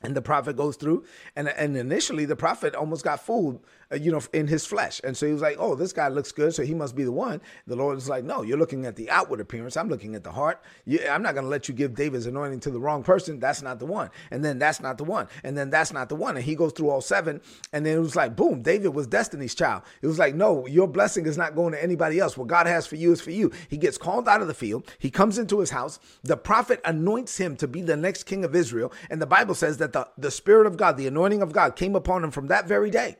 And 0.03 0.13
the 0.13 0.21
prophet 0.21 0.57
goes 0.57 0.75
through, 0.75 1.05
and, 1.37 1.47
and 1.47 1.77
initially 1.77 2.25
the 2.25 2.35
prophet 2.35 2.75
almost 2.75 3.05
got 3.05 3.21
fooled, 3.21 3.63
uh, 3.91 3.95
you 3.95 4.11
know, 4.11 4.21
in 4.33 4.47
his 4.47 4.65
flesh. 4.65 5.01
And 5.03 5.15
so 5.15 5.25
he 5.25 5.33
was 5.33 5.41
like, 5.41 5.57
oh, 5.59 5.75
this 5.75 5.93
guy 5.93 6.07
looks 6.07 6.31
good, 6.31 6.53
so 6.53 6.63
he 6.63 6.73
must 6.73 6.95
be 6.95 7.03
the 7.03 7.11
one. 7.11 7.41
The 7.67 7.75
Lord 7.75 7.97
is 7.97 8.09
like, 8.09 8.23
no, 8.23 8.41
you're 8.41 8.57
looking 8.57 8.85
at 8.85 8.95
the 8.95 9.09
outward 9.09 9.39
appearance. 9.39 9.77
I'm 9.77 9.89
looking 9.89 10.15
at 10.15 10.23
the 10.23 10.31
heart. 10.31 10.61
I'm 11.09 11.21
not 11.21 11.33
going 11.33 11.45
to 11.45 11.49
let 11.49 11.67
you 11.67 11.73
give 11.73 11.95
David's 11.95 12.25
anointing 12.25 12.61
to 12.61 12.71
the 12.71 12.79
wrong 12.79 13.03
person. 13.03 13.39
That's 13.39 13.61
not 13.61 13.79
the 13.79 13.85
one. 13.85 14.09
And 14.31 14.43
then 14.43 14.59
that's 14.59 14.79
not 14.79 14.97
the 14.97 15.03
one. 15.03 15.27
And 15.43 15.57
then 15.57 15.69
that's 15.69 15.93
not 15.93 16.09
the 16.09 16.15
one. 16.15 16.35
And 16.35 16.45
he 16.45 16.55
goes 16.55 16.73
through 16.73 16.89
all 16.89 17.01
seven. 17.01 17.41
And 17.73 17.85
then 17.85 17.97
it 17.97 18.01
was 18.01 18.15
like, 18.15 18.35
boom, 18.35 18.61
David 18.61 18.89
was 18.89 19.07
Destiny's 19.07 19.55
child. 19.55 19.83
It 20.01 20.07
was 20.07 20.19
like, 20.19 20.35
no, 20.35 20.65
your 20.67 20.87
blessing 20.87 21.25
is 21.25 21.37
not 21.37 21.55
going 21.55 21.73
to 21.73 21.83
anybody 21.83 22.19
else. 22.19 22.37
What 22.37 22.47
God 22.47 22.67
has 22.67 22.87
for 22.87 22.95
you 22.95 23.11
is 23.11 23.21
for 23.21 23.31
you. 23.31 23.51
He 23.69 23.77
gets 23.77 23.97
called 23.97 24.27
out 24.27 24.41
of 24.41 24.47
the 24.47 24.53
field. 24.53 24.91
He 24.99 25.09
comes 25.09 25.37
into 25.37 25.59
his 25.59 25.71
house. 25.71 25.99
The 26.23 26.37
prophet 26.37 26.81
anoints 26.85 27.37
him 27.37 27.55
to 27.57 27.67
be 27.67 27.81
the 27.81 27.97
next 27.97 28.23
king 28.23 28.43
of 28.43 28.55
Israel. 28.55 28.91
And 29.09 29.21
the 29.21 29.25
Bible 29.25 29.55
says 29.55 29.77
that 29.77 29.93
the, 29.93 30.07
the 30.17 30.31
Spirit 30.31 30.67
of 30.67 30.77
God, 30.77 30.97
the 30.97 31.07
anointing 31.07 31.41
of 31.41 31.51
God 31.53 31.75
came 31.75 31.95
upon 31.95 32.23
him 32.23 32.31
from 32.31 32.47
that 32.47 32.67
very 32.67 32.89
day. 32.89 33.17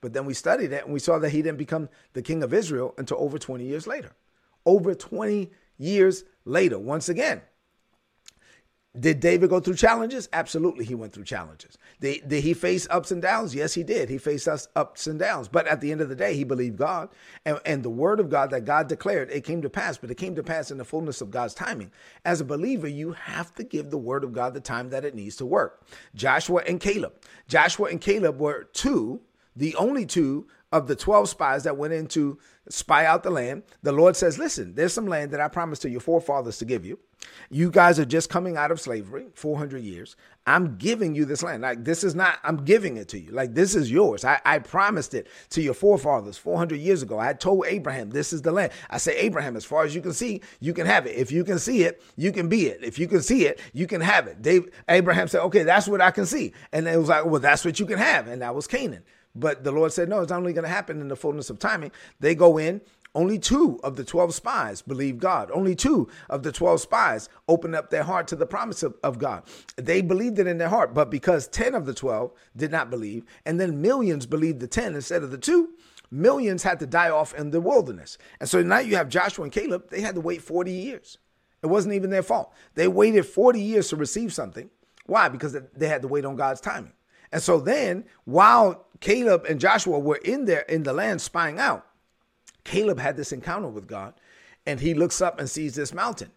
But 0.00 0.12
then 0.12 0.26
we 0.26 0.34
studied 0.34 0.72
it 0.72 0.84
and 0.84 0.92
we 0.92 1.00
saw 1.00 1.18
that 1.18 1.30
he 1.30 1.42
didn't 1.42 1.58
become 1.58 1.88
the 2.12 2.22
king 2.22 2.42
of 2.42 2.52
Israel 2.52 2.94
until 2.98 3.18
over 3.18 3.38
20 3.38 3.64
years 3.64 3.86
later. 3.86 4.12
Over 4.64 4.94
20 4.94 5.50
years 5.78 6.24
later, 6.44 6.78
once 6.78 7.08
again, 7.08 7.42
did 8.98 9.20
David 9.20 9.50
go 9.50 9.60
through 9.60 9.74
challenges? 9.74 10.28
Absolutely, 10.32 10.84
he 10.84 10.94
went 10.94 11.12
through 11.12 11.24
challenges. 11.24 11.76
Did, 12.00 12.28
did, 12.28 12.42
he 12.42 12.54
face 12.54 12.86
ups 12.90 13.10
and 13.10 13.20
downs? 13.20 13.54
Yes, 13.54 13.74
he 13.74 13.82
did. 13.82 14.08
He 14.08 14.16
faced 14.16 14.48
us 14.48 14.68
ups 14.74 15.06
and 15.06 15.18
downs. 15.18 15.48
But 15.48 15.66
at 15.66 15.80
the 15.80 15.92
end 15.92 16.00
of 16.00 16.08
the 16.08 16.14
day, 16.14 16.34
he 16.34 16.44
believed 16.44 16.76
God. 16.76 17.10
And, 17.44 17.60
and 17.66 17.82
the 17.82 17.90
word 17.90 18.20
of 18.20 18.30
God 18.30 18.50
that 18.50 18.64
God 18.64 18.88
declared, 18.88 19.30
it 19.30 19.44
came 19.44 19.60
to 19.62 19.70
pass, 19.70 19.98
but 19.98 20.10
it 20.10 20.16
came 20.16 20.34
to 20.34 20.42
pass 20.42 20.70
in 20.70 20.78
the 20.78 20.84
fullness 20.84 21.20
of 21.20 21.30
God's 21.30 21.52
timing. 21.52 21.90
As 22.24 22.40
a 22.40 22.44
believer, 22.44 22.88
you 22.88 23.12
have 23.12 23.54
to 23.56 23.64
give 23.64 23.90
the 23.90 23.98
word 23.98 24.24
of 24.24 24.32
God 24.32 24.54
the 24.54 24.60
time 24.60 24.88
that 24.90 25.04
it 25.04 25.14
needs 25.14 25.36
to 25.36 25.46
work. 25.46 25.86
Joshua 26.14 26.62
and 26.66 26.80
Caleb. 26.80 27.14
Joshua 27.48 27.90
and 27.90 28.00
Caleb 28.00 28.40
were 28.40 28.64
two, 28.72 29.20
the 29.56 29.74
only 29.76 30.06
two 30.06 30.46
of 30.72 30.86
the 30.86 30.96
12 30.96 31.28
spies 31.28 31.64
that 31.64 31.76
went 31.76 31.94
in 31.94 32.06
to 32.08 32.38
spy 32.68 33.06
out 33.06 33.22
the 33.22 33.30
land. 33.30 33.62
The 33.82 33.92
Lord 33.92 34.16
says, 34.16 34.38
Listen, 34.38 34.74
there's 34.74 34.92
some 34.92 35.06
land 35.06 35.30
that 35.30 35.40
I 35.40 35.48
promised 35.48 35.82
to 35.82 35.90
your 35.90 36.00
forefathers 36.00 36.58
to 36.58 36.64
give 36.64 36.84
you. 36.84 36.98
You 37.50 37.70
guys 37.70 37.98
are 37.98 38.04
just 38.04 38.30
coming 38.30 38.56
out 38.56 38.70
of 38.70 38.80
slavery, 38.80 39.26
400 39.34 39.82
years. 39.82 40.16
I'm 40.46 40.76
giving 40.76 41.14
you 41.14 41.24
this 41.24 41.42
land. 41.42 41.62
Like, 41.62 41.84
this 41.84 42.04
is 42.04 42.14
not, 42.14 42.38
I'm 42.44 42.58
giving 42.64 42.96
it 42.96 43.08
to 43.08 43.18
you. 43.18 43.32
Like, 43.32 43.54
this 43.54 43.74
is 43.74 43.90
yours. 43.90 44.24
I, 44.24 44.40
I 44.44 44.58
promised 44.58 45.14
it 45.14 45.26
to 45.50 45.62
your 45.62 45.74
forefathers 45.74 46.36
400 46.38 46.76
years 46.76 47.02
ago. 47.02 47.18
I 47.18 47.32
told 47.32 47.66
Abraham, 47.66 48.10
this 48.10 48.32
is 48.32 48.42
the 48.42 48.52
land. 48.52 48.72
I 48.90 48.98
say, 48.98 49.16
Abraham, 49.16 49.56
as 49.56 49.64
far 49.64 49.84
as 49.84 49.94
you 49.94 50.00
can 50.00 50.12
see, 50.12 50.40
you 50.60 50.72
can 50.72 50.86
have 50.86 51.06
it. 51.06 51.16
If 51.16 51.32
you 51.32 51.42
can 51.42 51.58
see 51.58 51.82
it, 51.82 52.02
you 52.16 52.30
can 52.32 52.48
be 52.48 52.66
it. 52.66 52.82
If 52.82 52.98
you 52.98 53.08
can 53.08 53.22
see 53.22 53.46
it, 53.46 53.60
you 53.72 53.86
can 53.86 54.00
have 54.00 54.26
it. 54.28 54.42
Dave, 54.42 54.70
Abraham 54.88 55.26
said, 55.28 55.42
okay, 55.42 55.62
that's 55.64 55.88
what 55.88 56.00
I 56.00 56.10
can 56.10 56.26
see. 56.26 56.52
And 56.72 56.86
it 56.86 56.98
was 56.98 57.08
like, 57.08 57.24
well, 57.24 57.40
that's 57.40 57.64
what 57.64 57.80
you 57.80 57.86
can 57.86 57.98
have. 57.98 58.28
And 58.28 58.42
that 58.42 58.54
was 58.54 58.66
Canaan. 58.66 59.02
But 59.36 59.64
the 59.64 59.72
Lord 59.72 59.92
said, 59.92 60.08
no, 60.08 60.20
it's 60.20 60.30
not 60.30 60.38
only 60.38 60.52
going 60.52 60.64
to 60.64 60.70
happen 60.70 61.00
in 61.00 61.08
the 61.08 61.16
fullness 61.16 61.50
of 61.50 61.58
timing. 61.58 61.92
They 62.18 62.34
go 62.34 62.58
in, 62.58 62.80
only 63.14 63.38
two 63.38 63.80
of 63.82 63.96
the 63.96 64.04
12 64.04 64.34
spies 64.34 64.82
believe 64.82 65.18
God. 65.18 65.50
Only 65.50 65.74
two 65.74 66.08
of 66.28 66.42
the 66.42 66.52
12 66.52 66.82
spies 66.82 67.28
opened 67.48 67.74
up 67.74 67.88
their 67.88 68.02
heart 68.02 68.28
to 68.28 68.36
the 68.36 68.46
promise 68.46 68.82
of, 68.82 68.94
of, 69.02 69.18
God. 69.18 69.44
They 69.76 70.02
believed 70.02 70.38
it 70.38 70.46
in 70.46 70.58
their 70.58 70.68
heart, 70.68 70.92
but 70.92 71.10
because 71.10 71.48
10 71.48 71.74
of 71.74 71.86
the 71.86 71.94
12 71.94 72.30
did 72.56 72.70
not 72.70 72.90
believe, 72.90 73.24
and 73.46 73.58
then 73.58 73.80
millions 73.80 74.26
believed 74.26 74.60
the 74.60 74.66
10 74.66 74.94
instead 74.94 75.22
of 75.22 75.30
the 75.30 75.38
two, 75.38 75.70
millions 76.10 76.62
had 76.62 76.78
to 76.80 76.86
die 76.86 77.08
off 77.08 77.34
in 77.34 77.50
the 77.50 77.60
wilderness. 77.60 78.18
And 78.38 78.48
so 78.48 78.62
now 78.62 78.80
you 78.80 78.96
have 78.96 79.08
Joshua 79.08 79.44
and 79.44 79.52
Caleb, 79.52 79.88
they 79.90 80.02
had 80.02 80.14
to 80.14 80.20
wait 80.20 80.42
40 80.42 80.70
years. 80.70 81.16
It 81.62 81.68
wasn't 81.68 81.94
even 81.94 82.10
their 82.10 82.22
fault. 82.22 82.52
They 82.74 82.86
waited 82.86 83.24
40 83.24 83.60
years 83.60 83.88
to 83.88 83.96
receive 83.96 84.32
something. 84.34 84.68
Why? 85.06 85.30
Because 85.30 85.56
they 85.74 85.88
had 85.88 86.02
to 86.02 86.08
wait 86.08 86.26
on 86.26 86.36
God's 86.36 86.60
timing. 86.60 86.92
And 87.32 87.42
so 87.42 87.58
then, 87.58 88.04
while 88.24 88.85
Caleb 89.00 89.44
and 89.48 89.60
Joshua 89.60 89.98
were 89.98 90.20
in 90.24 90.44
there 90.44 90.60
in 90.62 90.82
the 90.82 90.92
land 90.92 91.20
spying 91.20 91.58
out, 91.58 91.86
Caleb 92.64 92.98
had 92.98 93.16
this 93.16 93.32
encounter 93.32 93.68
with 93.68 93.86
God 93.86 94.14
and 94.66 94.80
he 94.80 94.94
looks 94.94 95.20
up 95.20 95.38
and 95.38 95.48
sees 95.48 95.74
this 95.74 95.94
mountain. 95.94 96.30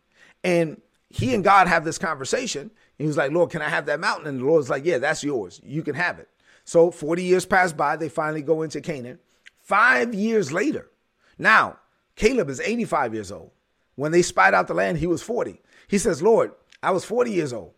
And 0.44 0.82
he 1.10 1.34
and 1.34 1.44
God 1.44 1.68
have 1.68 1.84
this 1.84 1.98
conversation. 1.98 2.72
He 2.98 3.06
was 3.06 3.18
like, 3.18 3.32
Lord, 3.32 3.50
can 3.50 3.62
I 3.62 3.70
have 3.70 3.88
that 3.88 4.00
mountain? 4.00 4.28
And 4.28 4.40
the 4.40 4.46
Lord's 4.46 4.70
like, 4.70 4.86
Yeah, 4.86 5.00
that's 5.00 5.24
yours. 5.24 5.60
You 5.64 5.82
can 5.82 5.96
have 5.96 6.20
it. 6.20 6.30
So 6.64 6.92
40 6.92 7.24
years 7.24 7.46
pass 7.46 7.74
by. 7.74 7.96
They 7.96 8.10
finally 8.10 8.44
go 8.44 8.62
into 8.62 8.80
Canaan. 8.80 9.20
Five 9.60 10.14
years 10.14 10.52
later, 10.52 10.90
now 11.38 11.80
Caleb 12.16 12.50
is 12.50 12.60
85 12.60 13.14
years 13.14 13.32
old. 13.32 13.52
When 13.96 14.12
they 14.12 14.22
spied 14.22 14.54
out 14.54 14.68
the 14.68 14.74
land, 14.74 14.98
he 14.98 15.08
was 15.08 15.22
40. 15.22 15.62
He 15.88 15.98
says, 15.98 16.22
Lord, 16.22 16.52
I 16.82 16.92
was 16.92 17.04
40 17.04 17.32
years 17.32 17.52
old 17.52 17.74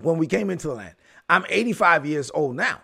when 0.00 0.18
we 0.18 0.26
came 0.26 0.50
into 0.50 0.68
the 0.68 0.74
land. 0.74 0.94
I'm 1.28 1.44
85 1.48 2.06
years 2.06 2.30
old 2.34 2.56
now 2.56 2.80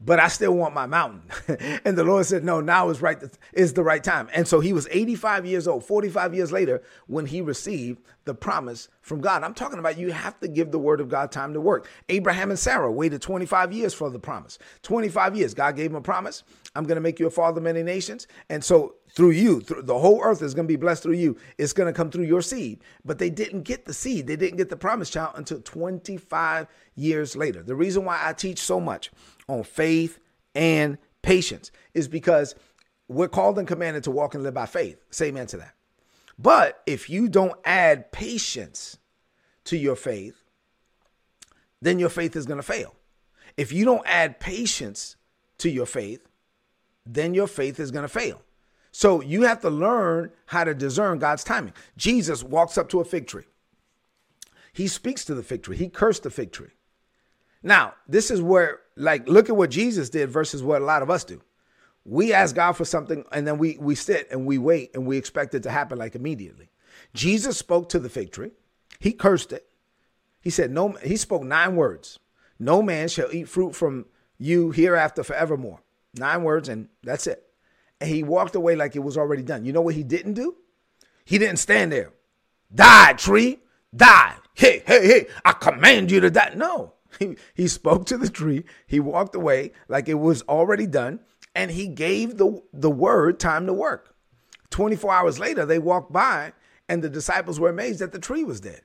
but 0.00 0.18
I 0.18 0.28
still 0.28 0.52
want 0.52 0.74
my 0.74 0.86
mountain. 0.86 1.22
and 1.84 1.96
the 1.96 2.04
Lord 2.04 2.26
said, 2.26 2.44
No, 2.44 2.60
now 2.60 2.90
is 2.90 3.00
right 3.00 3.18
is 3.52 3.72
the 3.72 3.82
right 3.82 4.02
time. 4.02 4.28
And 4.34 4.46
so 4.46 4.60
he 4.60 4.72
was 4.72 4.88
85 4.90 5.46
years 5.46 5.68
old, 5.68 5.84
45 5.84 6.34
years 6.34 6.52
later, 6.52 6.82
when 7.06 7.26
he 7.26 7.40
received 7.40 8.02
the 8.24 8.34
promise 8.34 8.88
from 9.02 9.20
God. 9.20 9.42
I'm 9.42 9.54
talking 9.54 9.78
about 9.78 9.98
you 9.98 10.12
have 10.12 10.38
to 10.40 10.48
give 10.48 10.70
the 10.70 10.78
word 10.78 11.00
of 11.00 11.08
God 11.08 11.30
time 11.30 11.52
to 11.52 11.60
work. 11.60 11.88
Abraham 12.08 12.50
and 12.50 12.58
Sarah 12.58 12.90
waited 12.90 13.20
25 13.20 13.72
years 13.72 13.92
for 13.92 14.10
the 14.10 14.18
promise. 14.18 14.58
25 14.82 15.36
years. 15.36 15.54
God 15.54 15.76
gave 15.76 15.90
him 15.90 15.96
a 15.96 16.00
promise. 16.00 16.42
I'm 16.74 16.84
going 16.84 16.96
to 16.96 17.02
make 17.02 17.20
you 17.20 17.26
a 17.26 17.30
father 17.30 17.58
of 17.58 17.64
many 17.64 17.82
nations. 17.82 18.26
And 18.48 18.64
so 18.64 18.94
through 19.10 19.30
you, 19.30 19.60
through, 19.60 19.82
the 19.82 19.98
whole 19.98 20.22
earth 20.22 20.42
is 20.42 20.54
going 20.54 20.66
to 20.66 20.72
be 20.72 20.76
blessed 20.76 21.02
through 21.02 21.14
you. 21.14 21.36
It's 21.58 21.72
going 21.72 21.86
to 21.86 21.96
come 21.96 22.10
through 22.10 22.24
your 22.24 22.42
seed. 22.42 22.82
But 23.04 23.18
they 23.18 23.30
didn't 23.30 23.62
get 23.62 23.84
the 23.84 23.94
seed. 23.94 24.26
They 24.26 24.36
didn't 24.36 24.56
get 24.56 24.70
the 24.70 24.76
promise 24.76 25.10
child 25.10 25.34
until 25.36 25.60
25 25.60 26.66
years 26.96 27.36
later. 27.36 27.62
The 27.62 27.76
reason 27.76 28.04
why 28.04 28.20
I 28.22 28.32
teach 28.32 28.58
so 28.58 28.80
much 28.80 29.10
on 29.48 29.62
faith 29.62 30.18
and 30.54 30.98
patience 31.22 31.70
is 31.92 32.08
because 32.08 32.54
we're 33.08 33.28
called 33.28 33.58
and 33.58 33.68
commanded 33.68 34.04
to 34.04 34.10
walk 34.10 34.34
and 34.34 34.42
live 34.42 34.54
by 34.54 34.66
faith. 34.66 35.02
Say 35.10 35.26
amen 35.28 35.46
to 35.48 35.58
that. 35.58 35.74
But 36.38 36.82
if 36.86 37.08
you 37.08 37.28
don't 37.28 37.58
add 37.64 38.12
patience 38.12 38.98
to 39.64 39.76
your 39.76 39.96
faith, 39.96 40.42
then 41.80 41.98
your 41.98 42.08
faith 42.08 42.34
is 42.34 42.46
going 42.46 42.58
to 42.58 42.62
fail. 42.62 42.94
If 43.56 43.72
you 43.72 43.84
don't 43.84 44.06
add 44.06 44.40
patience 44.40 45.16
to 45.58 45.70
your 45.70 45.86
faith, 45.86 46.26
then 47.06 47.34
your 47.34 47.46
faith 47.46 47.78
is 47.78 47.90
going 47.90 48.02
to 48.02 48.08
fail. 48.08 48.42
So 48.90 49.20
you 49.20 49.42
have 49.42 49.60
to 49.60 49.70
learn 49.70 50.30
how 50.46 50.64
to 50.64 50.74
discern 50.74 51.18
God's 51.18 51.44
timing. 51.44 51.74
Jesus 51.96 52.42
walks 52.42 52.78
up 52.78 52.88
to 52.90 53.00
a 53.00 53.04
fig 53.04 53.26
tree. 53.26 53.44
He 54.72 54.88
speaks 54.88 55.24
to 55.26 55.34
the 55.34 55.42
fig 55.42 55.62
tree. 55.62 55.76
He 55.76 55.88
cursed 55.88 56.22
the 56.22 56.30
fig 56.30 56.52
tree. 56.52 56.70
Now, 57.64 57.94
this 58.06 58.30
is 58.30 58.42
where, 58.42 58.80
like, 58.94 59.26
look 59.26 59.48
at 59.48 59.56
what 59.56 59.70
Jesus 59.70 60.10
did 60.10 60.30
versus 60.30 60.62
what 60.62 60.82
a 60.82 60.84
lot 60.84 61.02
of 61.02 61.10
us 61.10 61.24
do. 61.24 61.40
We 62.04 62.34
ask 62.34 62.54
God 62.54 62.72
for 62.72 62.84
something 62.84 63.24
and 63.32 63.46
then 63.46 63.56
we 63.56 63.78
we 63.80 63.94
sit 63.94 64.28
and 64.30 64.44
we 64.44 64.58
wait 64.58 64.94
and 64.94 65.06
we 65.06 65.16
expect 65.16 65.54
it 65.54 65.62
to 65.62 65.70
happen 65.70 65.96
like 65.96 66.14
immediately. 66.14 66.68
Jesus 67.14 67.56
spoke 67.56 67.88
to 67.88 67.98
the 67.98 68.10
fig 68.10 68.30
tree. 68.30 68.50
He 69.00 69.12
cursed 69.12 69.52
it. 69.52 69.66
He 70.42 70.50
said, 70.50 70.70
No, 70.70 70.90
he 71.02 71.16
spoke 71.16 71.42
nine 71.42 71.76
words. 71.76 72.18
No 72.58 72.82
man 72.82 73.08
shall 73.08 73.32
eat 73.32 73.48
fruit 73.48 73.74
from 73.74 74.04
you 74.36 74.70
hereafter 74.70 75.24
forevermore. 75.24 75.80
Nine 76.14 76.42
words, 76.42 76.68
and 76.68 76.88
that's 77.02 77.26
it. 77.26 77.42
And 78.00 78.10
he 78.10 78.22
walked 78.22 78.54
away 78.54 78.76
like 78.76 78.94
it 78.94 79.00
was 79.00 79.16
already 79.16 79.42
done. 79.42 79.64
You 79.64 79.72
know 79.72 79.80
what 79.80 79.94
he 79.94 80.02
didn't 80.04 80.34
do? 80.34 80.56
He 81.24 81.38
didn't 81.38 81.58
stand 81.58 81.90
there. 81.90 82.12
Die, 82.72 83.12
tree, 83.14 83.60
die. 83.96 84.34
Hey, 84.52 84.82
hey, 84.86 85.06
hey, 85.06 85.26
I 85.44 85.52
command 85.52 86.10
you 86.10 86.20
to 86.20 86.30
die. 86.30 86.52
No. 86.54 86.93
He, 87.54 87.68
spoke 87.68 88.06
to 88.06 88.18
the 88.18 88.28
tree. 88.28 88.64
He 88.86 89.00
walked 89.00 89.34
away 89.34 89.72
like 89.88 90.08
it 90.08 90.14
was 90.14 90.42
already 90.42 90.86
done. 90.86 91.20
And 91.54 91.70
he 91.70 91.86
gave 91.86 92.36
the, 92.36 92.62
the 92.72 92.90
word 92.90 93.38
time 93.38 93.66
to 93.66 93.72
work. 93.72 94.14
24 94.70 95.12
hours 95.12 95.38
later, 95.38 95.64
they 95.64 95.78
walked 95.78 96.12
by 96.12 96.52
and 96.88 97.02
the 97.02 97.08
disciples 97.08 97.60
were 97.60 97.68
amazed 97.68 98.00
that 98.00 98.12
the 98.12 98.18
tree 98.18 98.44
was 98.44 98.60
dead. 98.60 98.82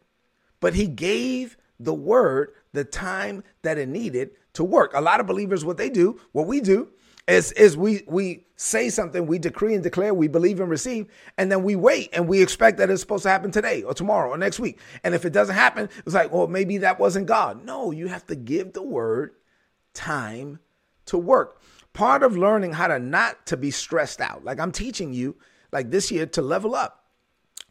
But 0.60 0.76
he 0.76 0.88
gave 0.88 1.58
the 1.80 1.94
word 1.94 2.52
the 2.74 2.84
time 2.84 3.44
that 3.64 3.78
it 3.78 3.90
needed 3.90 4.32
to 4.54 4.64
work. 4.64 4.92
A 4.94 5.02
lot 5.02 5.20
of 5.20 5.28
believers, 5.28 5.66
what 5.66 5.78
they 5.78 5.90
do, 5.90 6.20
what 6.32 6.48
we 6.48 6.60
do, 6.60 6.90
is, 7.30 7.52
is 7.54 7.78
we 7.78 8.04
we 8.08 8.46
say 8.56 8.90
something, 8.90 9.26
we 9.26 9.40
decree 9.40 9.74
and 9.74 9.84
declare, 9.84 10.14
we 10.14 10.28
believe 10.28 10.60
and 10.60 10.70
receive, 10.70 11.08
and 11.38 11.52
then 11.52 11.64
we 11.64 11.76
wait 11.76 12.10
and 12.12 12.28
we 12.28 12.42
expect 12.42 12.78
that 12.78 12.90
it's 12.90 13.02
supposed 13.02 13.24
to 13.24 13.30
happen 13.30 13.52
today 13.52 13.84
or 13.84 13.94
tomorrow 13.94 14.30
or 14.30 14.38
next 14.38 14.60
week. 14.60 14.80
And 15.04 15.16
if 15.16 15.24
it 15.24 15.32
doesn't 15.32 15.56
happen, 15.56 15.90
it's 16.06 16.16
like, 16.16 16.32
well, 16.32 16.48
maybe 16.48 16.80
that 16.80 17.00
wasn't 17.00 17.28
God. 17.28 17.64
No, 17.64 17.92
you 17.92 18.08
have 18.08 18.26
to 18.28 18.36
give 18.36 18.74
the 18.74 18.84
word 18.84 19.32
time 19.94 20.60
to 21.06 21.18
work. 21.18 21.62
Part 21.94 22.24
of 22.24 22.38
learning 22.38 22.74
how 22.74 22.88
to 22.88 23.00
not 23.00 23.46
to 23.48 23.58
be 23.58 23.72
stressed 23.72 24.22
out, 24.22 24.44
like 24.44 24.60
I'm 24.60 24.72
teaching 24.72 25.14
you, 25.14 25.36
like 25.72 25.92
this 25.92 26.12
year, 26.12 26.26
to 26.28 26.42
level 26.42 26.76
up. 26.76 27.06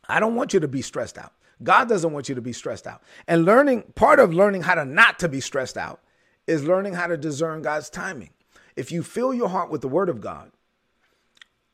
I 0.09 0.21
don't 0.21 0.35
want 0.35 0.55
you 0.55 0.61
to 0.61 0.69
be 0.69 0.83
stressed 0.83 1.19
out. 1.19 1.33
God 1.63 1.89
doesn't 1.89 2.13
want 2.13 2.29
you 2.29 2.35
to 2.35 2.41
be 2.41 2.53
stressed 2.53 2.87
out. 2.87 3.03
And 3.27 3.45
learning, 3.45 3.83
part 3.95 4.21
of 4.21 4.33
learning 4.33 4.63
how 4.63 4.75
to 4.75 4.85
not 4.85 5.19
to 5.19 5.29
be 5.29 5.41
stressed 5.41 5.77
out 5.77 6.01
is 6.47 6.65
learning 6.65 6.95
how 6.95 7.09
to 7.09 7.17
discern 7.17 7.63
God's 7.63 7.91
timing. 7.91 8.31
If 8.79 8.93
you 8.93 9.03
fill 9.03 9.35
your 9.35 9.49
heart 9.49 9.71
with 9.71 9.81
the 9.81 9.89
word 9.89 10.09
of 10.09 10.21
God, 10.21 10.53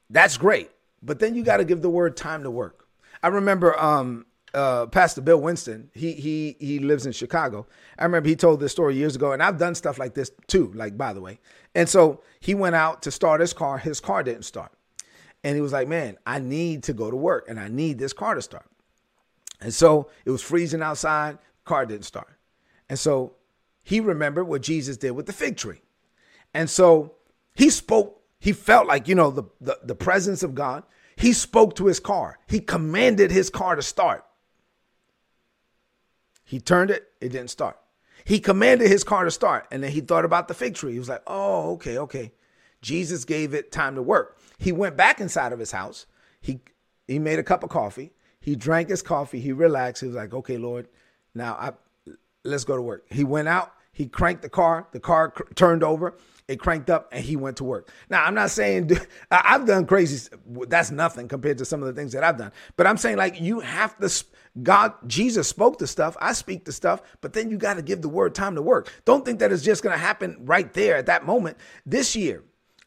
that's 0.08 0.36
great. 0.36 0.70
But 1.02 1.18
then 1.18 1.34
you 1.34 1.42
got 1.42 1.58
to 1.58 1.64
give 1.64 1.82
the 1.82 1.90
word 1.90 2.16
time 2.16 2.42
to 2.44 2.50
work. 2.50 2.88
I 3.22 3.28
remember 3.28 3.78
um, 3.78 4.26
uh, 4.54 4.86
Pastor 4.86 5.20
Bill 5.20 5.40
Winston. 5.40 5.90
He 5.92 6.12
he 6.12 6.56
he 6.58 6.78
lives 6.78 7.04
in 7.04 7.12
Chicago. 7.12 7.66
I 7.98 8.04
remember 8.04 8.28
he 8.28 8.36
told 8.36 8.60
this 8.60 8.72
story 8.72 8.94
years 8.94 9.16
ago, 9.16 9.32
and 9.32 9.42
I've 9.42 9.58
done 9.58 9.74
stuff 9.74 9.98
like 9.98 10.14
this 10.14 10.30
too. 10.46 10.72
Like 10.74 10.96
by 10.96 11.12
the 11.12 11.20
way, 11.20 11.40
and 11.74 11.88
so 11.88 12.22
he 12.40 12.54
went 12.54 12.74
out 12.74 13.02
to 13.02 13.10
start 13.10 13.40
his 13.40 13.52
car. 13.52 13.78
His 13.78 14.00
car 14.00 14.22
didn't 14.22 14.44
start, 14.44 14.72
and 15.42 15.54
he 15.54 15.60
was 15.60 15.72
like, 15.72 15.88
"Man, 15.88 16.16
I 16.24 16.38
need 16.38 16.84
to 16.84 16.92
go 16.92 17.10
to 17.10 17.16
work, 17.16 17.46
and 17.48 17.60
I 17.60 17.68
need 17.68 17.98
this 17.98 18.12
car 18.12 18.34
to 18.34 18.42
start." 18.42 18.66
And 19.60 19.74
so 19.74 20.08
it 20.24 20.30
was 20.30 20.42
freezing 20.42 20.82
outside. 20.82 21.38
Car 21.64 21.84
didn't 21.84 22.06
start, 22.06 22.38
and 22.88 22.98
so 22.98 23.34
he 23.82 24.00
remembered 24.00 24.44
what 24.44 24.62
Jesus 24.62 24.96
did 24.96 25.10
with 25.10 25.26
the 25.26 25.32
fig 25.32 25.56
tree. 25.56 25.80
And 26.54 26.70
so 26.70 27.14
he 27.54 27.68
spoke, 27.68 28.22
he 28.38 28.52
felt 28.52 28.86
like, 28.86 29.08
you 29.08 29.14
know, 29.14 29.30
the, 29.30 29.44
the, 29.60 29.78
the 29.82 29.94
presence 29.94 30.42
of 30.42 30.54
God. 30.54 30.84
He 31.16 31.32
spoke 31.32 31.76
to 31.76 31.86
his 31.86 32.00
car. 32.00 32.38
He 32.48 32.60
commanded 32.60 33.30
his 33.30 33.50
car 33.50 33.76
to 33.76 33.82
start. 33.82 34.24
He 36.44 36.60
turned 36.60 36.90
it, 36.90 37.08
it 37.20 37.30
didn't 37.30 37.50
start. 37.50 37.78
He 38.24 38.40
commanded 38.40 38.88
his 38.88 39.04
car 39.04 39.24
to 39.24 39.30
start, 39.30 39.66
and 39.70 39.82
then 39.82 39.90
he 39.90 40.00
thought 40.00 40.24
about 40.24 40.48
the 40.48 40.54
fig 40.54 40.74
tree. 40.74 40.92
He 40.92 40.98
was 40.98 41.08
like, 41.08 41.22
oh, 41.26 41.72
okay, 41.72 41.98
okay. 41.98 42.32
Jesus 42.80 43.24
gave 43.24 43.54
it 43.54 43.70
time 43.70 43.94
to 43.96 44.02
work. 44.02 44.38
He 44.58 44.72
went 44.72 44.96
back 44.96 45.20
inside 45.20 45.52
of 45.52 45.58
his 45.58 45.72
house. 45.72 46.06
He 46.40 46.60
he 47.06 47.18
made 47.18 47.38
a 47.38 47.42
cup 47.42 47.62
of 47.62 47.70
coffee. 47.70 48.12
He 48.40 48.56
drank 48.56 48.88
his 48.88 49.02
coffee. 49.02 49.40
He 49.40 49.52
relaxed. 49.52 50.00
He 50.00 50.06
was 50.06 50.16
like, 50.16 50.34
okay, 50.34 50.58
Lord, 50.58 50.88
now 51.34 51.54
I 51.54 51.72
let's 52.44 52.64
go 52.64 52.76
to 52.76 52.82
work. 52.82 53.06
He 53.10 53.24
went 53.24 53.48
out. 53.48 53.72
He 53.92 54.06
cranked 54.06 54.42
the 54.42 54.48
car. 54.48 54.86
The 54.92 55.00
car 55.00 55.30
cr- 55.30 55.52
turned 55.54 55.82
over. 55.82 56.14
It 56.46 56.60
cranked 56.60 56.90
up 56.90 57.08
and 57.10 57.24
he 57.24 57.36
went 57.36 57.56
to 57.56 57.64
work. 57.64 57.90
Now, 58.10 58.22
I'm 58.22 58.34
not 58.34 58.50
saying 58.50 58.90
I've 59.30 59.66
done 59.66 59.86
crazy. 59.86 60.28
That's 60.68 60.90
nothing 60.90 61.26
compared 61.26 61.56
to 61.58 61.64
some 61.64 61.80
of 61.80 61.86
the 61.86 61.94
things 61.94 62.12
that 62.12 62.22
I've 62.22 62.36
done. 62.36 62.52
But 62.76 62.86
I'm 62.86 62.98
saying 62.98 63.16
like 63.16 63.40
you 63.40 63.60
have 63.60 63.98
to, 63.98 64.24
God, 64.62 64.92
Jesus 65.06 65.48
spoke 65.48 65.78
the 65.78 65.86
stuff. 65.86 66.18
I 66.20 66.34
speak 66.34 66.66
the 66.66 66.72
stuff, 66.72 67.00
but 67.22 67.32
then 67.32 67.50
you 67.50 67.56
got 67.56 67.74
to 67.74 67.82
give 67.82 68.02
the 68.02 68.10
word 68.10 68.34
time 68.34 68.56
to 68.56 68.62
work. 68.62 68.92
Don't 69.06 69.24
think 69.24 69.38
that 69.38 69.52
it's 69.52 69.62
just 69.62 69.82
going 69.82 69.94
to 69.94 69.98
happen 69.98 70.36
right 70.40 70.70
there 70.74 70.96
at 70.96 71.06
that 71.06 71.24
moment. 71.24 71.56
This 71.86 72.14
year, 72.14 72.44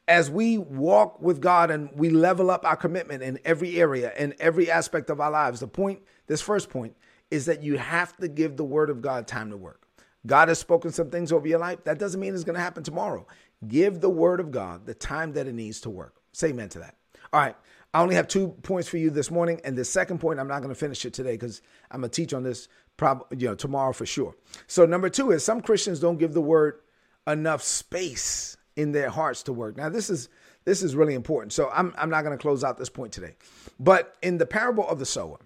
as 0.08 0.30
we 0.30 0.60
walk 0.60 1.20
with 1.20 1.42
God 1.42 1.72
and 1.72 1.90
we 1.94 2.12
level 2.12 2.52
up 2.52 2.64
our 2.64 2.78
commitment 2.78 3.24
in 3.24 3.40
every 3.44 3.80
area, 3.80 4.14
and 4.18 4.36
every 4.40 4.70
aspect 4.70 5.10
of 5.10 5.20
our 5.20 5.32
lives, 5.32 5.60
the 5.62 5.68
point, 5.68 6.02
this 6.28 6.42
first 6.42 6.70
point, 6.70 6.96
is 7.32 7.46
that 7.48 7.64
you 7.64 7.78
have 7.78 8.16
to 8.18 8.28
give 8.28 8.56
the 8.56 8.64
word 8.64 8.90
of 8.90 9.02
God 9.02 9.28
time 9.28 9.50
to 9.50 9.58
work. 9.58 9.82
God 10.26 10.48
has 10.50 10.60
spoken 10.60 10.92
some 10.92 11.10
things 11.10 11.32
over 11.32 11.48
your 11.48 11.60
life. 11.60 11.84
That 11.86 12.00
doesn't 12.00 12.20
mean 12.20 12.34
it's 12.34 12.44
going 12.44 12.56
to 12.56 12.62
happen 12.62 12.84
tomorrow. 12.84 13.26
Give 13.66 14.00
the 14.00 14.10
word 14.10 14.40
of 14.40 14.52
God 14.52 14.86
the 14.86 14.94
time 14.94 15.34
that 15.34 15.48
it 15.48 15.54
needs 15.54 15.82
to 15.82 15.90
work. 15.90 16.16
Say 16.32 16.50
amen 16.50 16.70
to 16.70 16.80
that. 16.80 16.96
All 17.34 17.40
right. 17.40 17.56
I 17.94 18.02
only 18.02 18.16
have 18.16 18.28
two 18.28 18.50
points 18.62 18.88
for 18.88 18.98
you 18.98 19.10
this 19.10 19.32
morning. 19.32 19.60
And 19.64 19.76
the 19.76 19.86
second 19.86 20.20
point, 20.20 20.40
I'm 20.40 20.48
not 20.48 20.60
going 20.60 20.74
to 20.74 20.80
finish 20.80 21.04
it 21.06 21.14
today 21.14 21.32
because 21.32 21.62
I'm 21.90 22.02
going 22.02 22.12
to 22.12 22.16
teach 22.16 22.34
on 22.34 22.44
this 22.44 22.68
probably 22.98 23.38
you 23.38 23.48
know 23.48 23.56
tomorrow 23.56 23.94
for 23.94 24.06
sure. 24.06 24.36
So 24.68 24.86
number 24.86 25.10
two 25.10 25.32
is 25.32 25.44
some 25.44 25.62
Christians 25.62 26.00
don't 26.00 26.18
give 26.18 26.34
the 26.34 26.42
word 26.42 26.80
enough 27.26 27.64
space 27.64 28.58
in 28.76 28.92
their 28.92 29.10
hearts 29.10 29.44
to 29.44 29.54
work. 29.54 29.78
Now 29.78 29.90
this 29.90 30.10
is 30.10 30.30
this 30.66 30.84
is 30.84 30.96
really 30.96 31.14
important. 31.14 31.54
So 31.54 31.70
I'm 31.74 31.94
I'm 31.98 32.10
not 32.10 32.24
going 32.24 32.38
to 32.38 32.42
close 32.42 32.64
out 32.64 32.78
this 32.78 32.90
point 32.90 33.14
today. 33.14 33.36
But 33.80 34.16
in 34.22 34.38
the 34.38 34.46
parable 34.46 34.88
of 34.88 35.00
the 35.00 35.06
sower, 35.06 35.38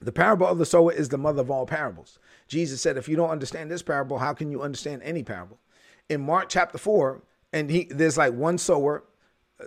the 0.00 0.12
parable 0.12 0.46
of 0.46 0.58
the 0.58 0.66
sower 0.66 0.92
is 0.92 1.08
the 1.08 1.18
mother 1.18 1.40
of 1.40 1.50
all 1.50 1.66
parables. 1.66 2.18
Jesus 2.46 2.80
said, 2.80 2.96
if 2.96 3.08
you 3.08 3.16
don't 3.16 3.30
understand 3.30 3.70
this 3.70 3.82
parable, 3.82 4.18
how 4.18 4.34
can 4.34 4.50
you 4.50 4.62
understand 4.62 5.02
any 5.02 5.22
parable? 5.22 5.58
In 6.08 6.20
Mark 6.20 6.48
chapter 6.48 6.78
4, 6.78 7.22
and 7.52 7.70
he 7.70 7.84
there's 7.84 8.18
like 8.18 8.32
one 8.32 8.58
sower, 8.58 9.04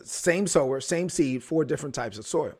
same 0.03 0.47
sower, 0.47 0.81
same 0.81 1.09
seed, 1.09 1.43
four 1.43 1.65
different 1.65 1.95
types 1.95 2.17
of 2.17 2.25
soil. 2.25 2.53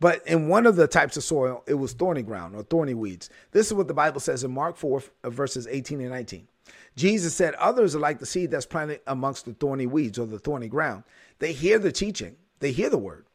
But 0.00 0.26
in 0.26 0.48
one 0.48 0.66
of 0.66 0.74
the 0.74 0.88
types 0.88 1.16
of 1.16 1.22
soil, 1.22 1.62
it 1.66 1.74
was 1.74 1.92
thorny 1.92 2.22
ground 2.22 2.56
or 2.56 2.64
thorny 2.64 2.94
weeds. 2.94 3.30
This 3.52 3.68
is 3.68 3.74
what 3.74 3.86
the 3.86 3.94
Bible 3.94 4.20
says 4.20 4.42
in 4.42 4.50
Mark 4.50 4.76
4, 4.76 5.02
uh, 5.22 5.30
verses 5.30 5.68
18 5.68 6.00
and 6.00 6.10
19. 6.10 6.48
Jesus 6.96 7.34
said, 7.34 7.54
Others 7.54 7.94
are 7.94 8.00
like 8.00 8.18
the 8.18 8.26
seed 8.26 8.50
that's 8.50 8.66
planted 8.66 9.00
amongst 9.06 9.44
the 9.44 9.54
thorny 9.54 9.86
weeds 9.86 10.18
or 10.18 10.26
the 10.26 10.40
thorny 10.40 10.68
ground. 10.68 11.04
They 11.38 11.52
hear 11.52 11.78
the 11.78 11.92
teaching, 11.92 12.36
they 12.58 12.72
hear 12.72 12.90
the 12.90 12.98
word, 12.98 13.26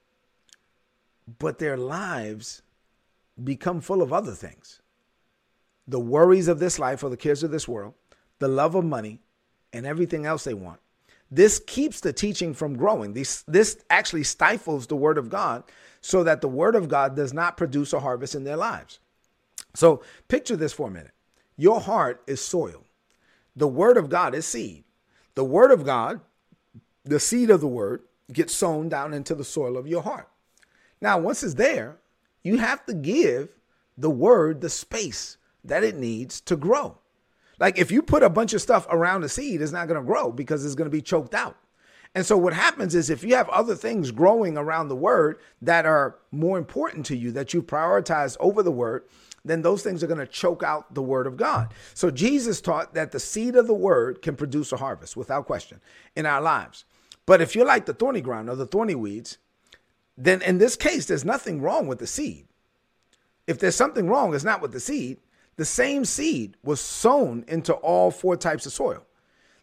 but 1.40 1.60
their 1.60 1.78
lives 1.78 2.64
become 3.42 3.80
full 3.80 4.02
of 4.02 4.12
other 4.12 4.34
things 4.34 4.82
the 5.88 6.00
worries 6.00 6.50
of 6.50 6.60
this 6.60 6.80
life 6.80 7.02
or 7.02 7.10
the 7.10 7.18
cares 7.18 7.44
of 7.44 7.52
this 7.52 7.68
world, 7.68 7.94
the 8.40 8.48
love 8.48 8.76
of 8.76 8.84
money, 8.84 9.22
and 9.74 9.86
everything 9.86 10.26
else 10.26 10.44
they 10.44 10.54
want. 10.54 10.80
This 11.30 11.62
keeps 11.66 12.00
the 12.00 12.14
teaching 12.14 12.54
from 12.54 12.78
growing. 12.78 13.14
This, 13.14 13.44
this 13.48 13.84
actually 13.90 14.24
stifles 14.24 14.88
the 14.88 14.96
word 14.96 15.18
of 15.18 15.30
God 15.30 15.64
so 16.02 16.24
that 16.24 16.42
the 16.42 16.48
word 16.48 16.76
of 16.76 16.88
God 16.88 17.16
does 17.16 17.34
not 17.34 17.58
produce 17.58 17.92
a 17.92 18.00
harvest 18.00 18.36
in 18.36 18.44
their 18.44 18.56
lives. 18.56 19.00
So 19.76 20.04
picture 20.28 20.56
this 20.56 20.74
for 20.74 20.88
a 20.88 20.92
minute. 20.92 21.12
Your 21.58 21.82
heart 21.82 22.24
is 22.28 22.40
soil. 22.40 22.84
The 23.56 23.68
word 23.68 23.98
of 23.98 24.10
God 24.10 24.36
is 24.36 24.46
seed. 24.46 24.84
The 25.36 25.44
word 25.44 25.72
of 25.72 25.86
God, 25.86 26.22
the 27.04 27.20
seed 27.20 27.50
of 27.50 27.62
the 27.62 27.68
word, 27.68 28.04
gets 28.32 28.54
sown 28.54 28.90
down 28.90 29.14
into 29.14 29.36
the 29.36 29.44
soil 29.44 29.78
of 29.78 29.88
your 29.88 30.02
heart. 30.02 30.30
Now, 31.02 31.18
once 31.18 31.44
it's 31.44 31.54
there, 31.54 31.98
you 32.44 32.58
have 32.58 32.86
to 32.86 32.94
give 32.94 33.50
the 33.98 34.10
word 34.10 34.62
the 34.62 34.70
space 34.70 35.38
that 35.64 35.84
it 35.84 35.96
needs 35.96 36.40
to 36.42 36.56
grow. 36.56 36.98
Like 37.60 37.78
if 37.78 37.92
you 37.92 38.02
put 38.02 38.24
a 38.24 38.30
bunch 38.30 38.54
of 38.54 38.62
stuff 38.62 38.86
around 38.90 39.22
the 39.22 39.30
seed, 39.30 39.62
it's 39.62 39.72
not 39.72 39.88
going 39.88 40.00
to 40.00 40.06
grow 40.06 40.32
because 40.32 40.66
it's 40.66 40.76
going 40.76 40.90
to 40.90 40.96
be 40.96 41.02
choked 41.02 41.34
out. 41.34 41.58
And 42.16 42.26
so 42.26 42.38
what 42.38 42.54
happens 42.54 42.96
is 42.96 43.10
if 43.10 43.24
you 43.24 43.36
have 43.36 43.50
other 43.50 43.76
things 43.76 44.12
growing 44.12 44.58
around 44.58 44.88
the 44.88 44.96
word 44.96 45.40
that 45.62 45.86
are 45.86 46.16
more 46.32 46.58
important 46.58 47.06
to 47.08 47.18
you 47.18 47.32
that 47.34 47.54
you 47.54 47.62
prioritize 47.62 48.38
over 48.40 48.64
the 48.64 48.72
word, 48.72 49.04
then 49.44 49.62
those 49.62 49.84
things 49.84 50.04
are 50.04 50.08
going 50.08 50.20
to 50.20 50.26
choke 50.26 50.64
out 50.64 50.94
the 50.94 51.02
word 51.02 51.28
of 51.28 51.38
God. 51.38 51.74
So 51.94 52.12
Jesus 52.12 52.62
taught 52.62 52.94
that 52.94 53.12
the 53.12 53.20
seed 53.20 53.56
of 53.56 53.68
the 53.68 53.74
word 53.74 54.22
can 54.22 54.36
produce 54.36 54.72
a 54.72 54.78
harvest 54.78 55.16
without 55.16 55.46
question 55.46 55.80
in 56.16 56.26
our 56.26 56.42
lives. 56.42 56.86
But 57.26 57.42
if 57.42 57.56
you're 57.56 57.66
like 57.66 57.86
the 57.86 57.94
thorny 57.94 58.22
ground 58.22 58.50
or 58.50 58.56
the 58.56 58.66
thorny 58.66 58.96
weeds, 58.96 59.38
then 60.18 60.42
in 60.42 60.58
this 60.58 60.76
case, 60.76 61.06
there's 61.06 61.26
nothing 61.26 61.62
wrong 61.62 61.88
with 61.88 62.00
the 62.00 62.08
seed. 62.08 62.48
If 63.46 63.60
there's 63.60 63.76
something 63.76 64.10
wrong, 64.10 64.34
it's 64.34 64.44
not 64.44 64.62
with 64.62 64.72
the 64.72 64.80
seed. 64.80 65.18
The 65.58 65.66
same 65.66 66.06
seed 66.06 66.56
was 66.64 66.80
sown 66.80 67.44
into 67.48 67.74
all 67.74 68.12
four 68.12 68.38
types 68.38 68.66
of 68.66 68.74
soil. 68.74 69.04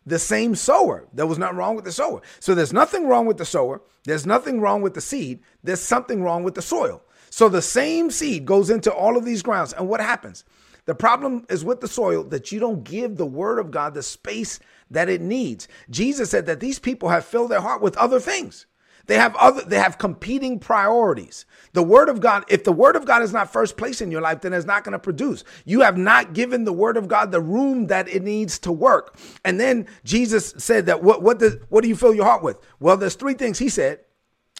The 0.07 0.19
same 0.19 0.55
sower. 0.55 1.09
There 1.15 1.27
was 1.27 1.39
nothing 1.39 1.57
wrong 1.57 1.77
with 1.77 1.85
the 1.85 1.93
sower. 1.93 2.21
So 2.41 2.55
there's 2.55 2.73
nothing 2.73 3.09
wrong 3.09 3.27
with 3.27 3.39
the 3.39 3.45
sower. 3.45 3.81
There's 4.05 4.27
nothing 4.27 4.61
wrong 4.61 4.83
with 4.83 4.95
the 4.95 5.01
seed. 5.01 5.41
There's 5.63 5.81
something 5.81 6.23
wrong 6.23 6.43
with 6.43 6.55
the 6.55 6.63
soil. 6.63 7.03
So 7.31 7.49
the 7.49 7.63
same 7.63 8.11
seed 8.11 8.45
goes 8.45 8.69
into 8.69 8.93
all 8.93 9.17
of 9.17 9.25
these 9.25 9.43
grounds. 9.43 9.73
And 9.73 9.89
what 9.89 10.01
happens? 10.01 10.45
The 10.85 10.95
problem 10.95 11.47
is 11.49 11.65
with 11.65 11.81
the 11.81 11.89
soil 11.89 12.23
that 12.25 12.53
you 12.53 12.61
don't 12.61 12.85
give 12.85 13.17
the 13.17 13.25
word 13.25 13.59
of 13.59 13.71
God 13.71 13.95
the 13.95 14.03
space 14.03 14.61
that 14.91 15.09
it 15.09 15.23
needs. 15.23 15.67
Jesus 15.89 16.31
said 16.31 16.45
that 16.47 16.61
these 16.61 16.79
people 16.79 17.09
have 17.09 17.25
filled 17.25 17.51
their 17.51 17.63
heart 17.63 17.81
with 17.81 17.97
other 17.97 18.21
things. 18.21 18.67
They 19.07 19.17
have 19.17 19.37
other 19.37 19.63
they 19.63 19.79
have 19.79 19.99
competing 19.99 20.59
priorities. 20.59 21.47
The 21.73 21.83
word 21.83 22.09
of 22.09 22.21
God, 22.21 22.45
if 22.49 22.65
the 22.65 22.73
word 22.73 22.97
of 22.97 23.05
God 23.05 23.23
is 23.23 23.33
not 23.33 23.53
first 23.53 23.77
place 23.77 24.01
in 24.01 24.11
your 24.11 24.21
life, 24.21 24.41
then 24.41 24.53
it's 24.53 24.67
not 24.67 24.85
going 24.85 24.93
to 24.93 24.99
produce. 24.99 25.45
You 25.65 25.81
have 25.81 25.99
not 25.99 26.33
given 26.33 26.65
the 26.65 26.73
word 26.73 26.97
of 26.97 27.09
God 27.09 27.31
the 27.31 27.41
room 27.41 27.89
that 27.89 28.09
it 28.09 28.23
needs 28.23 28.59
to 28.61 28.73
work. 28.73 29.17
And 29.45 29.61
then 29.61 29.87
Jesus 30.05 30.55
said 30.57 30.87
that 30.87 31.03
what 31.03 31.23
what 31.23 31.39
does 31.39 31.57
what 31.69 31.83
do 31.83 31.89
you 31.89 31.97
fill 31.97 32.15
your 32.15 32.25
heart 32.25 32.43
with? 32.43 32.59
Well, 32.81 32.97
there's 32.97 33.17
three 33.17 33.35
things 33.35 33.59
he 33.59 33.69
said. 33.69 34.01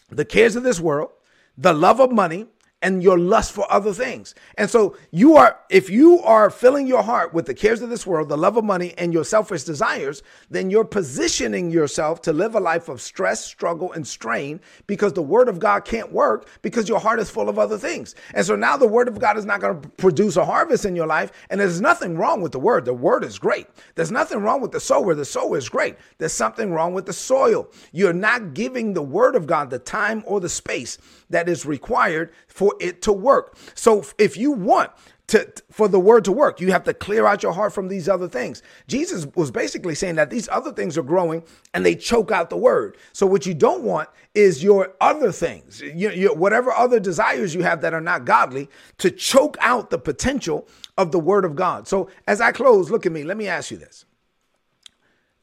The 0.09 0.25
cares 0.25 0.55
of 0.55 0.63
this 0.63 0.79
world, 0.79 1.09
the 1.57 1.73
love 1.73 1.99
of 1.99 2.11
money, 2.11 2.45
and 2.81 3.01
your 3.01 3.17
lust 3.17 3.51
for 3.51 3.65
other 3.71 3.93
things. 3.93 4.35
And 4.57 4.69
so 4.69 4.95
you 5.09 5.37
are, 5.37 5.57
if 5.69 5.89
you 5.89 6.19
are 6.19 6.49
filling 6.49 6.85
your 6.85 7.01
heart 7.01 7.33
with 7.33 7.45
the 7.45 7.53
cares 7.53 7.81
of 7.81 7.89
this 7.89 8.05
world, 8.05 8.29
the 8.29 8.37
love 8.37 8.57
of 8.57 8.63
money, 8.63 8.93
and 8.97 9.13
your 9.13 9.23
selfish 9.23 9.63
desires, 9.63 10.21
then 10.49 10.69
you're 10.69 10.85
positioning 10.85 11.71
yourself 11.71 12.21
to 12.23 12.33
live 12.33 12.53
a 12.53 12.59
life 12.59 12.87
of 12.89 13.01
stress, 13.01 13.43
struggle, 13.43 13.91
and 13.93 14.05
strain 14.05 14.59
because 14.87 15.13
the 15.13 15.21
word 15.21 15.49
of 15.49 15.59
God 15.59 15.85
can't 15.85 16.11
work 16.11 16.47
because 16.61 16.87
your 16.87 16.99
heart 16.99 17.19
is 17.19 17.29
full 17.29 17.49
of 17.49 17.57
other 17.57 17.77
things. 17.77 18.13
And 18.33 18.45
so 18.45 18.55
now 18.55 18.77
the 18.77 18.87
word 18.87 19.07
of 19.07 19.19
God 19.19 19.37
is 19.37 19.45
not 19.45 19.61
going 19.61 19.81
to 19.81 19.89
produce 19.89 20.37
a 20.37 20.45
harvest 20.45 20.85
in 20.85 20.95
your 20.95 21.07
life. 21.07 21.31
And 21.49 21.59
there's 21.59 21.81
nothing 21.81 22.17
wrong 22.17 22.41
with 22.41 22.51
the 22.51 22.59
word. 22.59 22.85
The 22.85 22.93
word 22.93 23.23
is 23.23 23.39
great. 23.39 23.67
There's 23.95 24.11
nothing 24.11 24.39
wrong 24.39 24.61
with 24.61 24.71
the 24.71 24.79
sower. 24.79 25.15
The 25.15 25.25
sower 25.25 25.57
is 25.57 25.69
great. 25.69 25.95
There's 26.17 26.33
something 26.33 26.71
wrong 26.71 26.93
with 26.93 27.05
the 27.05 27.13
soil. 27.13 27.67
You're 27.91 28.13
not 28.13 28.53
giving 28.53 28.93
the 28.93 29.01
word 29.01 29.35
of 29.35 29.47
God 29.47 29.69
the 29.69 29.79
time 29.79 30.23
or 30.27 30.39
the 30.39 30.49
space 30.49 30.97
that 31.29 31.49
is 31.49 31.65
required 31.65 32.31
for 32.47 32.64
it 32.79 33.01
to 33.03 33.13
work. 33.13 33.57
So 33.73 34.03
if 34.17 34.37
you 34.37 34.51
want 34.51 34.91
to 35.27 35.51
for 35.71 35.87
the 35.87 35.99
word 35.99 36.23
to 36.25 36.31
work, 36.31 36.61
you 36.61 36.71
have 36.71 36.83
to 36.83 36.93
clear 36.93 37.25
out 37.25 37.41
your 37.41 37.53
heart 37.53 37.73
from 37.73 37.87
these 37.87 38.07
other 38.07 38.27
things. 38.27 38.61
Jesus 38.87 39.25
was 39.35 39.49
basically 39.49 39.95
saying 39.95 40.15
that 40.15 40.29
these 40.29 40.47
other 40.49 40.71
things 40.71 40.97
are 40.97 41.03
growing 41.03 41.43
and 41.73 41.85
they 41.85 41.95
choke 41.95 42.31
out 42.31 42.49
the 42.49 42.57
word. 42.57 42.97
So 43.11 43.25
what 43.25 43.45
you 43.45 43.53
don't 43.53 43.83
want 43.83 44.09
is 44.35 44.63
your 44.63 44.93
other 45.01 45.31
things, 45.31 45.81
your, 45.81 46.11
your, 46.11 46.35
whatever 46.35 46.71
other 46.71 46.99
desires 46.99 47.55
you 47.55 47.63
have 47.63 47.81
that 47.81 47.93
are 47.93 48.01
not 48.01 48.25
godly, 48.25 48.69
to 48.99 49.09
choke 49.09 49.57
out 49.61 49.89
the 49.89 49.97
potential 49.97 50.67
of 50.97 51.11
the 51.11 51.19
word 51.19 51.43
of 51.43 51.55
God. 51.55 51.87
So 51.87 52.09
as 52.27 52.39
I 52.39 52.51
close, 52.51 52.91
look 52.91 53.05
at 53.05 53.11
me. 53.11 53.23
Let 53.23 53.37
me 53.37 53.47
ask 53.47 53.71
you 53.71 53.77
this. 53.77 54.05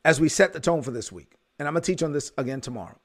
As 0.05 0.21
we 0.21 0.29
set 0.29 0.53
the 0.53 0.61
tone 0.61 0.83
for 0.83 0.91
this 0.91 1.11
week, 1.11 1.37
and 1.59 1.69
I'm 1.69 1.75
gonna 1.75 1.85
teach 1.85 2.03
on 2.03 2.13
this 2.13 2.33
again 2.39 2.61
tomorrow. 2.61 2.99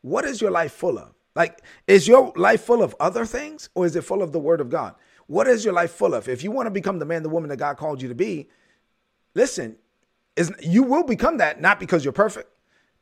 What 0.00 0.24
is 0.24 0.40
your 0.40 0.50
life 0.50 0.72
full 0.72 0.98
of? 0.98 1.14
Like, 1.34 1.62
is 1.86 2.06
your 2.06 2.32
life 2.36 2.62
full 2.62 2.82
of 2.82 2.94
other 3.00 3.24
things 3.24 3.70
or 3.74 3.86
is 3.86 3.96
it 3.96 4.04
full 4.04 4.22
of 4.22 4.32
the 4.32 4.38
word 4.38 4.60
of 4.60 4.68
God? 4.68 4.94
What 5.26 5.46
is 5.48 5.64
your 5.64 5.74
life 5.74 5.92
full 5.92 6.14
of? 6.14 6.28
If 6.28 6.44
you 6.44 6.50
want 6.50 6.66
to 6.66 6.70
become 6.70 6.98
the 6.98 7.06
man, 7.06 7.22
the 7.22 7.28
woman 7.28 7.48
that 7.50 7.56
God 7.56 7.76
called 7.76 8.02
you 8.02 8.08
to 8.08 8.14
be, 8.14 8.48
listen, 9.34 9.76
is 10.36 10.52
you 10.60 10.82
will 10.82 11.04
become 11.04 11.38
that 11.38 11.60
not 11.60 11.80
because 11.80 12.04
you're 12.04 12.12
perfect, 12.12 12.50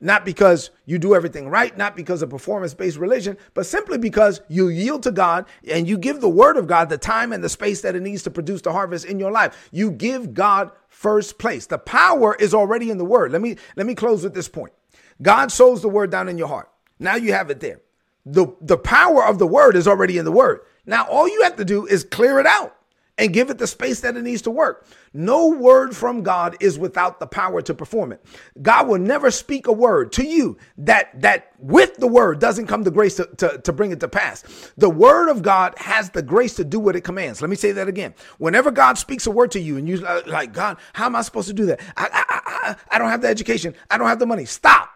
not 0.01 0.25
because 0.25 0.71
you 0.87 0.99
do 0.99 1.15
everything 1.15 1.49
right, 1.49 1.77
not 1.77 1.97
because 1.97 2.23
of 2.23 2.31
performance 2.31 2.73
based 2.73 2.99
religion, 2.99 3.37
but 3.55 3.67
simply 3.67 3.99
because 3.99 4.41
you 4.49 4.69
yield 4.69 5.03
to 5.03 5.13
God 5.13 5.47
and 5.69 5.89
you 5.89 5.99
give 5.99 6.21
the 6.21 6.29
word 6.29 6.57
of 6.57 6.67
God 6.67 6.89
the 6.89 6.99
time 6.99 7.33
and 7.33 7.43
the 7.43 7.49
space 7.49 7.81
that 7.83 7.97
it 7.97 8.03
needs 8.03 8.23
to 8.23 8.31
produce 8.31 8.63
the 8.63 8.73
harvest 8.73 9.05
in 9.05 9.19
your 9.19 9.33
life. 9.33 9.69
You 9.73 9.91
give 9.91 10.35
God 10.35 10.71
first 10.89 11.39
place. 11.39 11.67
The 11.67 11.79
power 11.79 12.37
is 12.37 12.55
already 12.55 12.91
in 12.91 12.99
the 12.99 13.05
word. 13.05 13.33
Let 13.33 13.43
me 13.43 13.57
let 13.77 13.87
me 13.87 13.95
close 13.95 14.23
with 14.23 14.35
this 14.35 14.49
point. 14.49 14.73
God 15.21 15.51
sows 15.51 15.83
the 15.83 15.89
word 15.89 16.11
down 16.11 16.29
in 16.29 16.39
your 16.39 16.49
heart. 16.49 16.71
Now 16.99 17.17
you 17.17 17.33
have 17.33 17.51
it 17.51 17.61
there 17.61 17.81
the, 18.25 18.47
the 18.61 18.79
power 18.79 19.25
of 19.25 19.39
the 19.39 19.47
word 19.47 19.77
is 19.77 19.89
already 19.89 20.19
in 20.19 20.25
the 20.25 20.33
word. 20.33 20.61
Now, 20.87 21.07
all 21.07 21.29
you 21.29 21.43
have 21.43 21.57
to 21.57 21.65
do 21.65 21.87
is 21.87 22.05
clear 22.05 22.39
it 22.39 22.47
out 22.47 22.77
and 23.21 23.35
give 23.35 23.51
it 23.51 23.59
the 23.59 23.67
space 23.67 24.01
that 24.01 24.17
it 24.17 24.23
needs 24.23 24.43
to 24.43 24.51
work. 24.51 24.87
No 25.13 25.49
word 25.49 25.95
from 25.95 26.23
God 26.23 26.57
is 26.59 26.79
without 26.79 27.21
the 27.21 27.27
power 27.27 27.61
to 27.61 27.75
perform 27.75 28.13
it. 28.13 28.25
God 28.63 28.89
will 28.89 28.99
never 28.99 29.31
speak 29.31 29.67
a 29.67 29.73
word 29.73 30.11
to 30.13 30.25
you 30.25 30.57
that 30.79 31.21
that 31.21 31.53
with 31.59 31.97
the 31.99 32.07
word 32.07 32.41
doesn't 32.41 32.67
come 32.67 32.83
the 32.83 32.91
grace 32.91 33.17
to, 33.17 33.27
to, 33.37 33.59
to 33.59 33.73
bring 33.73 33.91
it 33.91 34.01
to 34.01 34.09
pass. 34.09 34.73
The 34.79 34.89
word 34.89 35.29
of 35.29 35.43
God 35.43 35.75
has 35.77 36.11
the 36.11 36.23
grace 36.23 36.55
to 36.55 36.65
do 36.65 36.81
what 36.81 36.97
it 36.97 37.03
commands. 37.03 37.43
Let 37.43 37.51
me 37.51 37.57
say 37.57 37.73
that 37.73 37.89
again. 37.89 38.15
Whenever 38.39 38.71
God 38.71 38.97
speaks 38.97 39.27
a 39.27 39.31
word 39.31 39.51
to 39.51 39.61
you 39.61 39.77
and 39.77 39.87
you 39.87 40.05
uh, 40.07 40.23
like, 40.27 40.55
God, 40.55 40.79
how 40.95 41.05
am 41.07 41.15
I 41.15 41.21
supposed 41.21 41.49
to 41.49 41.55
do 41.55 41.67
that? 41.67 41.81
I, 41.99 42.09
I, 42.13 42.41
I, 42.47 42.77
I 42.93 42.99
don't 42.99 43.11
have 43.11 43.21
the 43.21 43.29
education. 43.29 43.75
I 43.91 43.99
don't 43.99 44.09
have 44.09 44.19
the 44.19 44.27
money. 44.27 44.47
Stop. 44.47 44.89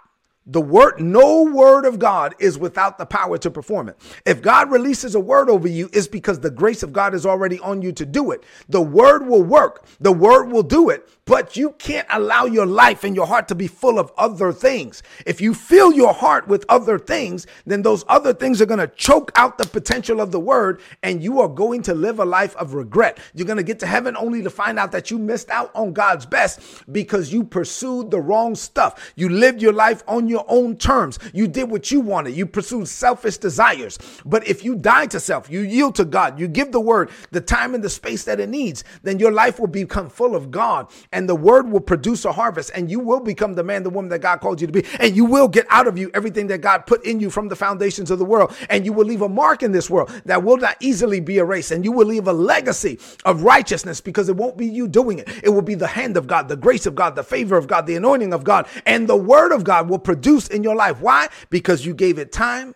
The 0.46 0.61
word, 0.61 1.00
no 1.00 1.44
word 1.44 1.87
of 1.87 1.98
God 1.98 2.35
is 2.38 2.59
without 2.59 2.98
the 2.98 3.07
power 3.07 3.38
to 3.38 3.50
perform 3.50 3.88
it. 3.88 3.96
If 4.26 4.42
God 4.42 4.70
releases 4.70 5.14
a 5.14 5.20
word 5.20 5.48
over 5.48 5.66
you, 5.66 5.88
it's 5.92 6.07
because 6.07 6.40
the 6.40 6.50
grace 6.50 6.83
of 6.83 6.92
God 6.92 7.14
is 7.14 7.24
already 7.24 7.59
on 7.61 7.80
you 7.80 7.92
to 7.92 8.04
do 8.04 8.30
it. 8.30 8.44
The 8.68 8.83
word 8.83 9.26
will 9.26 9.42
work. 9.42 9.87
The 10.00 10.12
word 10.12 10.52
will 10.52 10.62
do 10.62 10.90
it, 10.90 11.09
but 11.24 11.57
you 11.57 11.70
can't 11.72 12.07
allow 12.11 12.44
your 12.44 12.66
life 12.66 13.04
and 13.04 13.16
your 13.16 13.26
heart 13.26 13.48
to 13.48 13.54
be 13.54 13.66
full 13.66 13.98
of 13.98 14.12
other 14.18 14.52
things. 14.52 15.02
If 15.24 15.40
you 15.40 15.54
fill 15.54 15.94
your 15.94 16.12
heart 16.12 16.46
with 16.46 16.66
other 16.68 16.98
things, 16.98 17.46
then 17.64 17.80
those 17.80 18.04
other 18.09 18.35
things 18.35 18.61
are 18.61 18.66
going 18.66 18.80
to 18.80 18.88
choke 18.88 19.33
out 19.37 19.57
the 19.57 19.66
potential 19.66 20.20
of 20.20 20.30
the 20.30 20.40
word 20.40 20.83
and 21.02 21.22
you 21.22 21.40
are 21.40 21.48
going 21.48 21.80
to 21.83 21.94
live 21.94 22.18
a 22.18 22.24
life 22.24 22.54
of 22.57 22.74
regret. 22.74 23.18
You're 23.33 23.46
going 23.46 23.57
to 23.57 23.62
get 23.62 23.78
to 23.80 23.87
heaven 23.87 24.14
only 24.14 24.42
to 24.42 24.50
find 24.50 24.78
out 24.78 24.92
that 24.92 25.11
you 25.11 25.18
missed 25.18 25.48
out 25.48 25.70
on 25.74 25.94
God's 25.94 26.26
best 26.26 26.61
because 26.92 27.33
you 27.33 27.44
pursued 27.44 28.11
the 28.11 28.20
wrong 28.20 28.54
stuff. 28.54 29.12
You 29.16 29.30
lived 29.30 29.62
your 29.62 29.72
life 29.72 30.02
on 30.07 30.28
your 30.28 30.34
your 30.35 30.44
own 30.49 30.77
terms. 30.77 31.18
You 31.33 31.47
did 31.47 31.70
what 31.70 31.90
you 31.90 32.01
wanted. 32.01 32.35
You 32.35 32.44
pursued 32.44 32.88
selfish 32.88 33.38
desires. 33.38 33.99
But 34.25 34.47
if 34.47 34.64
you 34.64 34.75
die 34.75 35.07
to 35.07 35.20
self, 35.20 35.49
you 35.49 35.61
yield 35.61 35.94
to 35.94 36.05
God, 36.05 36.38
you 36.38 36.49
give 36.49 36.73
the 36.73 36.81
word 36.81 37.11
the 37.31 37.40
time 37.40 37.75
and 37.75 37.85
the 37.85 37.88
space 37.88 38.25
that 38.25 38.40
it 38.40 38.49
needs, 38.49 38.83
then 39.03 39.18
your 39.18 39.31
life 39.31 39.61
will 39.61 39.68
become 39.68 40.11
full 40.11 40.35
of 40.35 40.51
God 40.51 40.90
and 41.12 41.29
the 41.29 41.37
word 41.37 41.70
will 41.70 41.81
produce 41.81 42.25
a 42.25 42.33
harvest 42.33 42.73
and 42.75 42.90
you 42.90 42.99
will 42.99 43.20
become 43.20 43.55
the 43.55 43.62
man, 43.62 43.85
the 43.85 43.90
woman 43.90 44.11
that 44.11 44.18
God 44.20 44.40
called 44.40 44.61
you 44.61 44.66
to 44.66 44.73
be. 44.73 44.85
And 44.99 45.14
you 45.16 45.25
will 45.25 45.49
get 45.49 45.66
out 45.70 45.87
of 45.87 45.97
you 45.97 46.11
everything 46.14 46.49
that 46.49 46.59
God 46.59 46.87
put 46.87 47.05
in 47.05 47.20
you 47.20 47.31
from 47.31 47.49
the 47.49 47.57
foundations 47.57 48.11
of 48.11 48.18
the 48.18 48.25
world. 48.25 48.55
And 48.68 48.85
you 48.85 48.92
will 48.92 49.07
leave 49.07 49.23
a 49.23 49.29
mark 49.29 49.62
in 49.62 49.73
this 49.73 49.88
world 49.88 50.11
that 50.25 50.42
will 50.42 50.57
not 50.57 50.77
easily 50.81 51.20
be 51.20 51.38
erased. 51.38 51.70
And 51.70 51.85
you 51.85 51.92
will 51.92 52.07
leave 52.07 52.27
a 52.27 52.33
legacy 52.33 52.99
of 53.25 53.42
righteousness 53.42 54.01
because 54.01 54.29
it 54.29 54.37
won't 54.37 54.57
be 54.57 54.66
you 54.66 54.88
doing 54.88 55.18
it. 55.18 55.29
It 55.42 55.51
will 55.51 55.62
be 55.62 55.75
the 55.75 55.87
hand 55.87 56.16
of 56.16 56.27
God, 56.27 56.49
the 56.49 56.57
grace 56.57 56.87
of 56.87 56.94
God, 56.94 57.14
the 57.14 57.23
favor 57.23 57.57
of 57.57 57.66
God, 57.66 57.87
the 57.87 57.97
anointing 57.97 58.33
of 58.33 58.44
God, 58.44 58.66
and 58.87 59.09
the 59.09 59.16
word 59.16 59.53
of 59.53 59.64
God 59.64 59.88
will 59.88 59.99
produce 59.99 60.24
produced 60.25 60.53
in 60.53 60.65
your 60.65 60.77
life. 60.77 61.01
Why? 61.01 61.29
Because 61.51 61.85
you 61.85 61.95
gave 61.95 62.19
it 62.19 62.33
time 62.33 62.75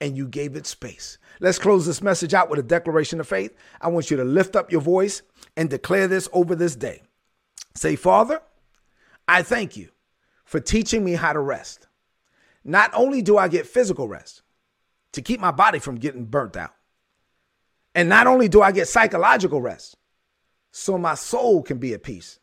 and 0.00 0.16
you 0.16 0.28
gave 0.28 0.56
it 0.56 0.66
space. 0.66 1.18
Let's 1.40 1.58
close 1.58 1.86
this 1.86 2.02
message 2.02 2.34
out 2.34 2.50
with 2.50 2.60
a 2.60 2.64
declaration 2.64 3.20
of 3.20 3.28
faith. 3.28 3.54
I 3.80 3.88
want 3.88 4.10
you 4.10 4.16
to 4.18 4.24
lift 4.24 4.56
up 4.56 4.72
your 4.72 4.80
voice 4.80 5.22
and 5.56 5.70
declare 5.70 6.08
this 6.08 6.28
over 6.32 6.54
this 6.54 6.76
day. 6.76 7.02
Say, 7.74 7.96
Father, 7.96 8.42
I 9.26 9.42
thank 9.42 9.76
you 9.76 9.90
for 10.44 10.60
teaching 10.60 11.04
me 11.04 11.14
how 11.14 11.32
to 11.32 11.40
rest. 11.40 11.88
Not 12.64 12.92
only 12.94 13.22
do 13.22 13.38
I 13.38 13.48
get 13.48 13.66
physical 13.66 14.08
rest 14.08 14.42
to 15.12 15.22
keep 15.22 15.40
my 15.40 15.52
body 15.52 15.80
from 15.80 15.96
getting 15.96 16.26
burnt 16.26 16.56
out, 16.56 16.74
And 17.94 18.08
not 18.08 18.26
only 18.26 18.48
do 18.48 18.62
I 18.62 18.72
get 18.72 18.88
psychological 18.88 19.60
rest, 19.62 19.96
so 20.72 20.98
my 20.98 21.14
soul 21.14 21.62
can 21.62 21.78
be 21.78 21.94
at 21.94 22.02
peace. 22.04 22.40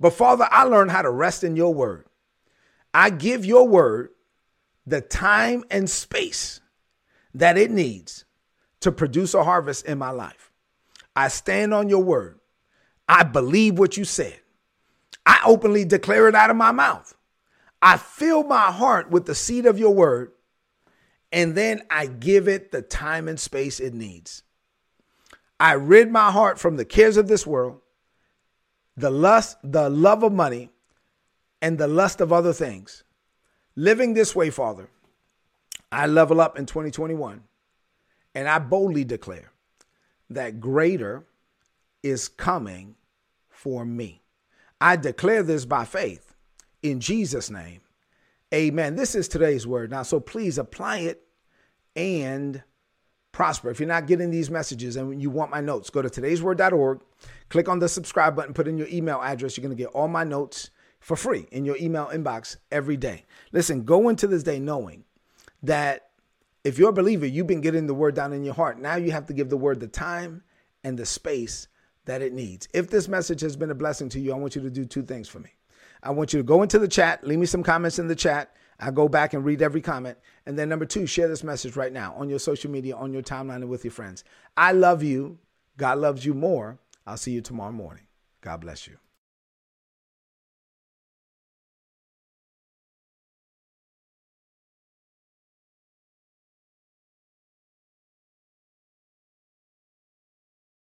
But 0.00 0.14
Father, 0.14 0.48
I 0.50 0.64
learned 0.64 0.92
how 0.92 1.02
to 1.02 1.10
rest 1.10 1.44
in 1.44 1.56
your 1.56 1.74
word. 1.74 2.05
I 2.96 3.10
give 3.10 3.44
your 3.44 3.68
word 3.68 4.08
the 4.86 5.02
time 5.02 5.64
and 5.70 5.88
space 5.88 6.62
that 7.34 7.58
it 7.58 7.70
needs 7.70 8.24
to 8.80 8.90
produce 8.90 9.34
a 9.34 9.44
harvest 9.44 9.84
in 9.84 9.98
my 9.98 10.08
life. 10.08 10.50
I 11.14 11.28
stand 11.28 11.74
on 11.74 11.90
your 11.90 12.02
word. 12.02 12.40
I 13.06 13.22
believe 13.22 13.78
what 13.78 13.98
you 13.98 14.06
said. 14.06 14.40
I 15.26 15.42
openly 15.44 15.84
declare 15.84 16.26
it 16.26 16.34
out 16.34 16.48
of 16.48 16.56
my 16.56 16.72
mouth. 16.72 17.14
I 17.82 17.98
fill 17.98 18.44
my 18.44 18.72
heart 18.72 19.10
with 19.10 19.26
the 19.26 19.34
seed 19.34 19.66
of 19.66 19.78
your 19.78 19.92
word, 19.92 20.32
and 21.30 21.54
then 21.54 21.82
I 21.90 22.06
give 22.06 22.48
it 22.48 22.72
the 22.72 22.80
time 22.80 23.28
and 23.28 23.38
space 23.38 23.78
it 23.78 23.92
needs. 23.92 24.42
I 25.60 25.74
rid 25.74 26.10
my 26.10 26.30
heart 26.30 26.58
from 26.58 26.78
the 26.78 26.86
cares 26.86 27.18
of 27.18 27.28
this 27.28 27.46
world, 27.46 27.82
the 28.96 29.10
lust, 29.10 29.58
the 29.62 29.90
love 29.90 30.22
of 30.22 30.32
money, 30.32 30.70
and 31.66 31.78
the 31.78 31.88
lust 31.88 32.20
of 32.20 32.32
other 32.32 32.52
things. 32.52 33.02
Living 33.74 34.14
this 34.14 34.36
way, 34.36 34.50
Father, 34.50 34.88
I 35.90 36.06
level 36.06 36.40
up 36.40 36.56
in 36.56 36.64
2021, 36.64 37.42
and 38.36 38.48
I 38.48 38.60
boldly 38.60 39.02
declare 39.02 39.50
that 40.30 40.60
greater 40.60 41.24
is 42.04 42.28
coming 42.28 42.94
for 43.50 43.84
me. 43.84 44.22
I 44.80 44.94
declare 44.94 45.42
this 45.42 45.64
by 45.64 45.84
faith 45.84 46.36
in 46.84 47.00
Jesus' 47.00 47.50
name. 47.50 47.80
Amen. 48.54 48.94
This 48.94 49.16
is 49.16 49.26
today's 49.26 49.66
word. 49.66 49.90
Now, 49.90 50.04
so 50.04 50.20
please 50.20 50.58
apply 50.58 50.98
it 50.98 51.26
and 51.96 52.62
prosper. 53.32 53.70
If 53.70 53.80
you're 53.80 53.88
not 53.88 54.06
getting 54.06 54.30
these 54.30 54.52
messages 54.52 54.94
and 54.94 55.20
you 55.20 55.30
want 55.30 55.50
my 55.50 55.60
notes, 55.60 55.90
go 55.90 56.00
to 56.00 56.08
today'sword.org, 56.08 57.00
click 57.48 57.68
on 57.68 57.80
the 57.80 57.88
subscribe 57.88 58.36
button, 58.36 58.54
put 58.54 58.68
in 58.68 58.78
your 58.78 58.86
email 58.86 59.20
address. 59.20 59.56
You're 59.56 59.66
going 59.66 59.76
to 59.76 59.82
get 59.82 59.90
all 59.92 60.06
my 60.06 60.22
notes 60.22 60.70
for 61.06 61.14
free 61.14 61.46
in 61.52 61.64
your 61.64 61.76
email 61.76 62.10
inbox 62.12 62.56
every 62.72 62.96
day. 62.96 63.24
Listen, 63.52 63.84
go 63.84 64.08
into 64.08 64.26
this 64.26 64.42
day 64.42 64.58
knowing 64.58 65.04
that 65.62 66.10
if 66.64 66.80
you're 66.80 66.88
a 66.88 66.92
believer, 66.92 67.24
you've 67.24 67.46
been 67.46 67.60
getting 67.60 67.86
the 67.86 67.94
word 67.94 68.16
down 68.16 68.32
in 68.32 68.42
your 68.42 68.54
heart. 68.54 68.80
Now 68.80 68.96
you 68.96 69.12
have 69.12 69.26
to 69.26 69.32
give 69.32 69.48
the 69.48 69.56
word 69.56 69.78
the 69.78 69.86
time 69.86 70.42
and 70.82 70.98
the 70.98 71.06
space 71.06 71.68
that 72.06 72.22
it 72.22 72.32
needs. 72.32 72.66
If 72.74 72.90
this 72.90 73.06
message 73.06 73.40
has 73.42 73.54
been 73.54 73.70
a 73.70 73.74
blessing 73.74 74.08
to 74.08 74.18
you, 74.18 74.32
I 74.32 74.36
want 74.36 74.56
you 74.56 74.62
to 74.62 74.68
do 74.68 74.84
two 74.84 75.04
things 75.04 75.28
for 75.28 75.38
me. 75.38 75.50
I 76.02 76.10
want 76.10 76.32
you 76.32 76.40
to 76.40 76.42
go 76.42 76.62
into 76.64 76.80
the 76.80 76.88
chat, 76.88 77.24
leave 77.24 77.38
me 77.38 77.46
some 77.46 77.62
comments 77.62 78.00
in 78.00 78.08
the 78.08 78.16
chat. 78.16 78.56
I 78.80 78.90
go 78.90 79.08
back 79.08 79.32
and 79.32 79.44
read 79.44 79.62
every 79.62 79.80
comment. 79.80 80.18
And 80.44 80.58
then 80.58 80.68
number 80.68 80.86
two, 80.86 81.06
share 81.06 81.28
this 81.28 81.44
message 81.44 81.76
right 81.76 81.92
now 81.92 82.14
on 82.16 82.28
your 82.28 82.40
social 82.40 82.72
media, 82.72 82.96
on 82.96 83.12
your 83.12 83.22
timeline, 83.22 83.56
and 83.56 83.68
with 83.68 83.84
your 83.84 83.92
friends. 83.92 84.24
I 84.56 84.72
love 84.72 85.04
you. 85.04 85.38
God 85.76 85.98
loves 85.98 86.26
you 86.26 86.34
more. 86.34 86.80
I'll 87.06 87.16
see 87.16 87.30
you 87.30 87.42
tomorrow 87.42 87.70
morning. 87.70 88.08
God 88.40 88.60
bless 88.60 88.88
you. 88.88 88.96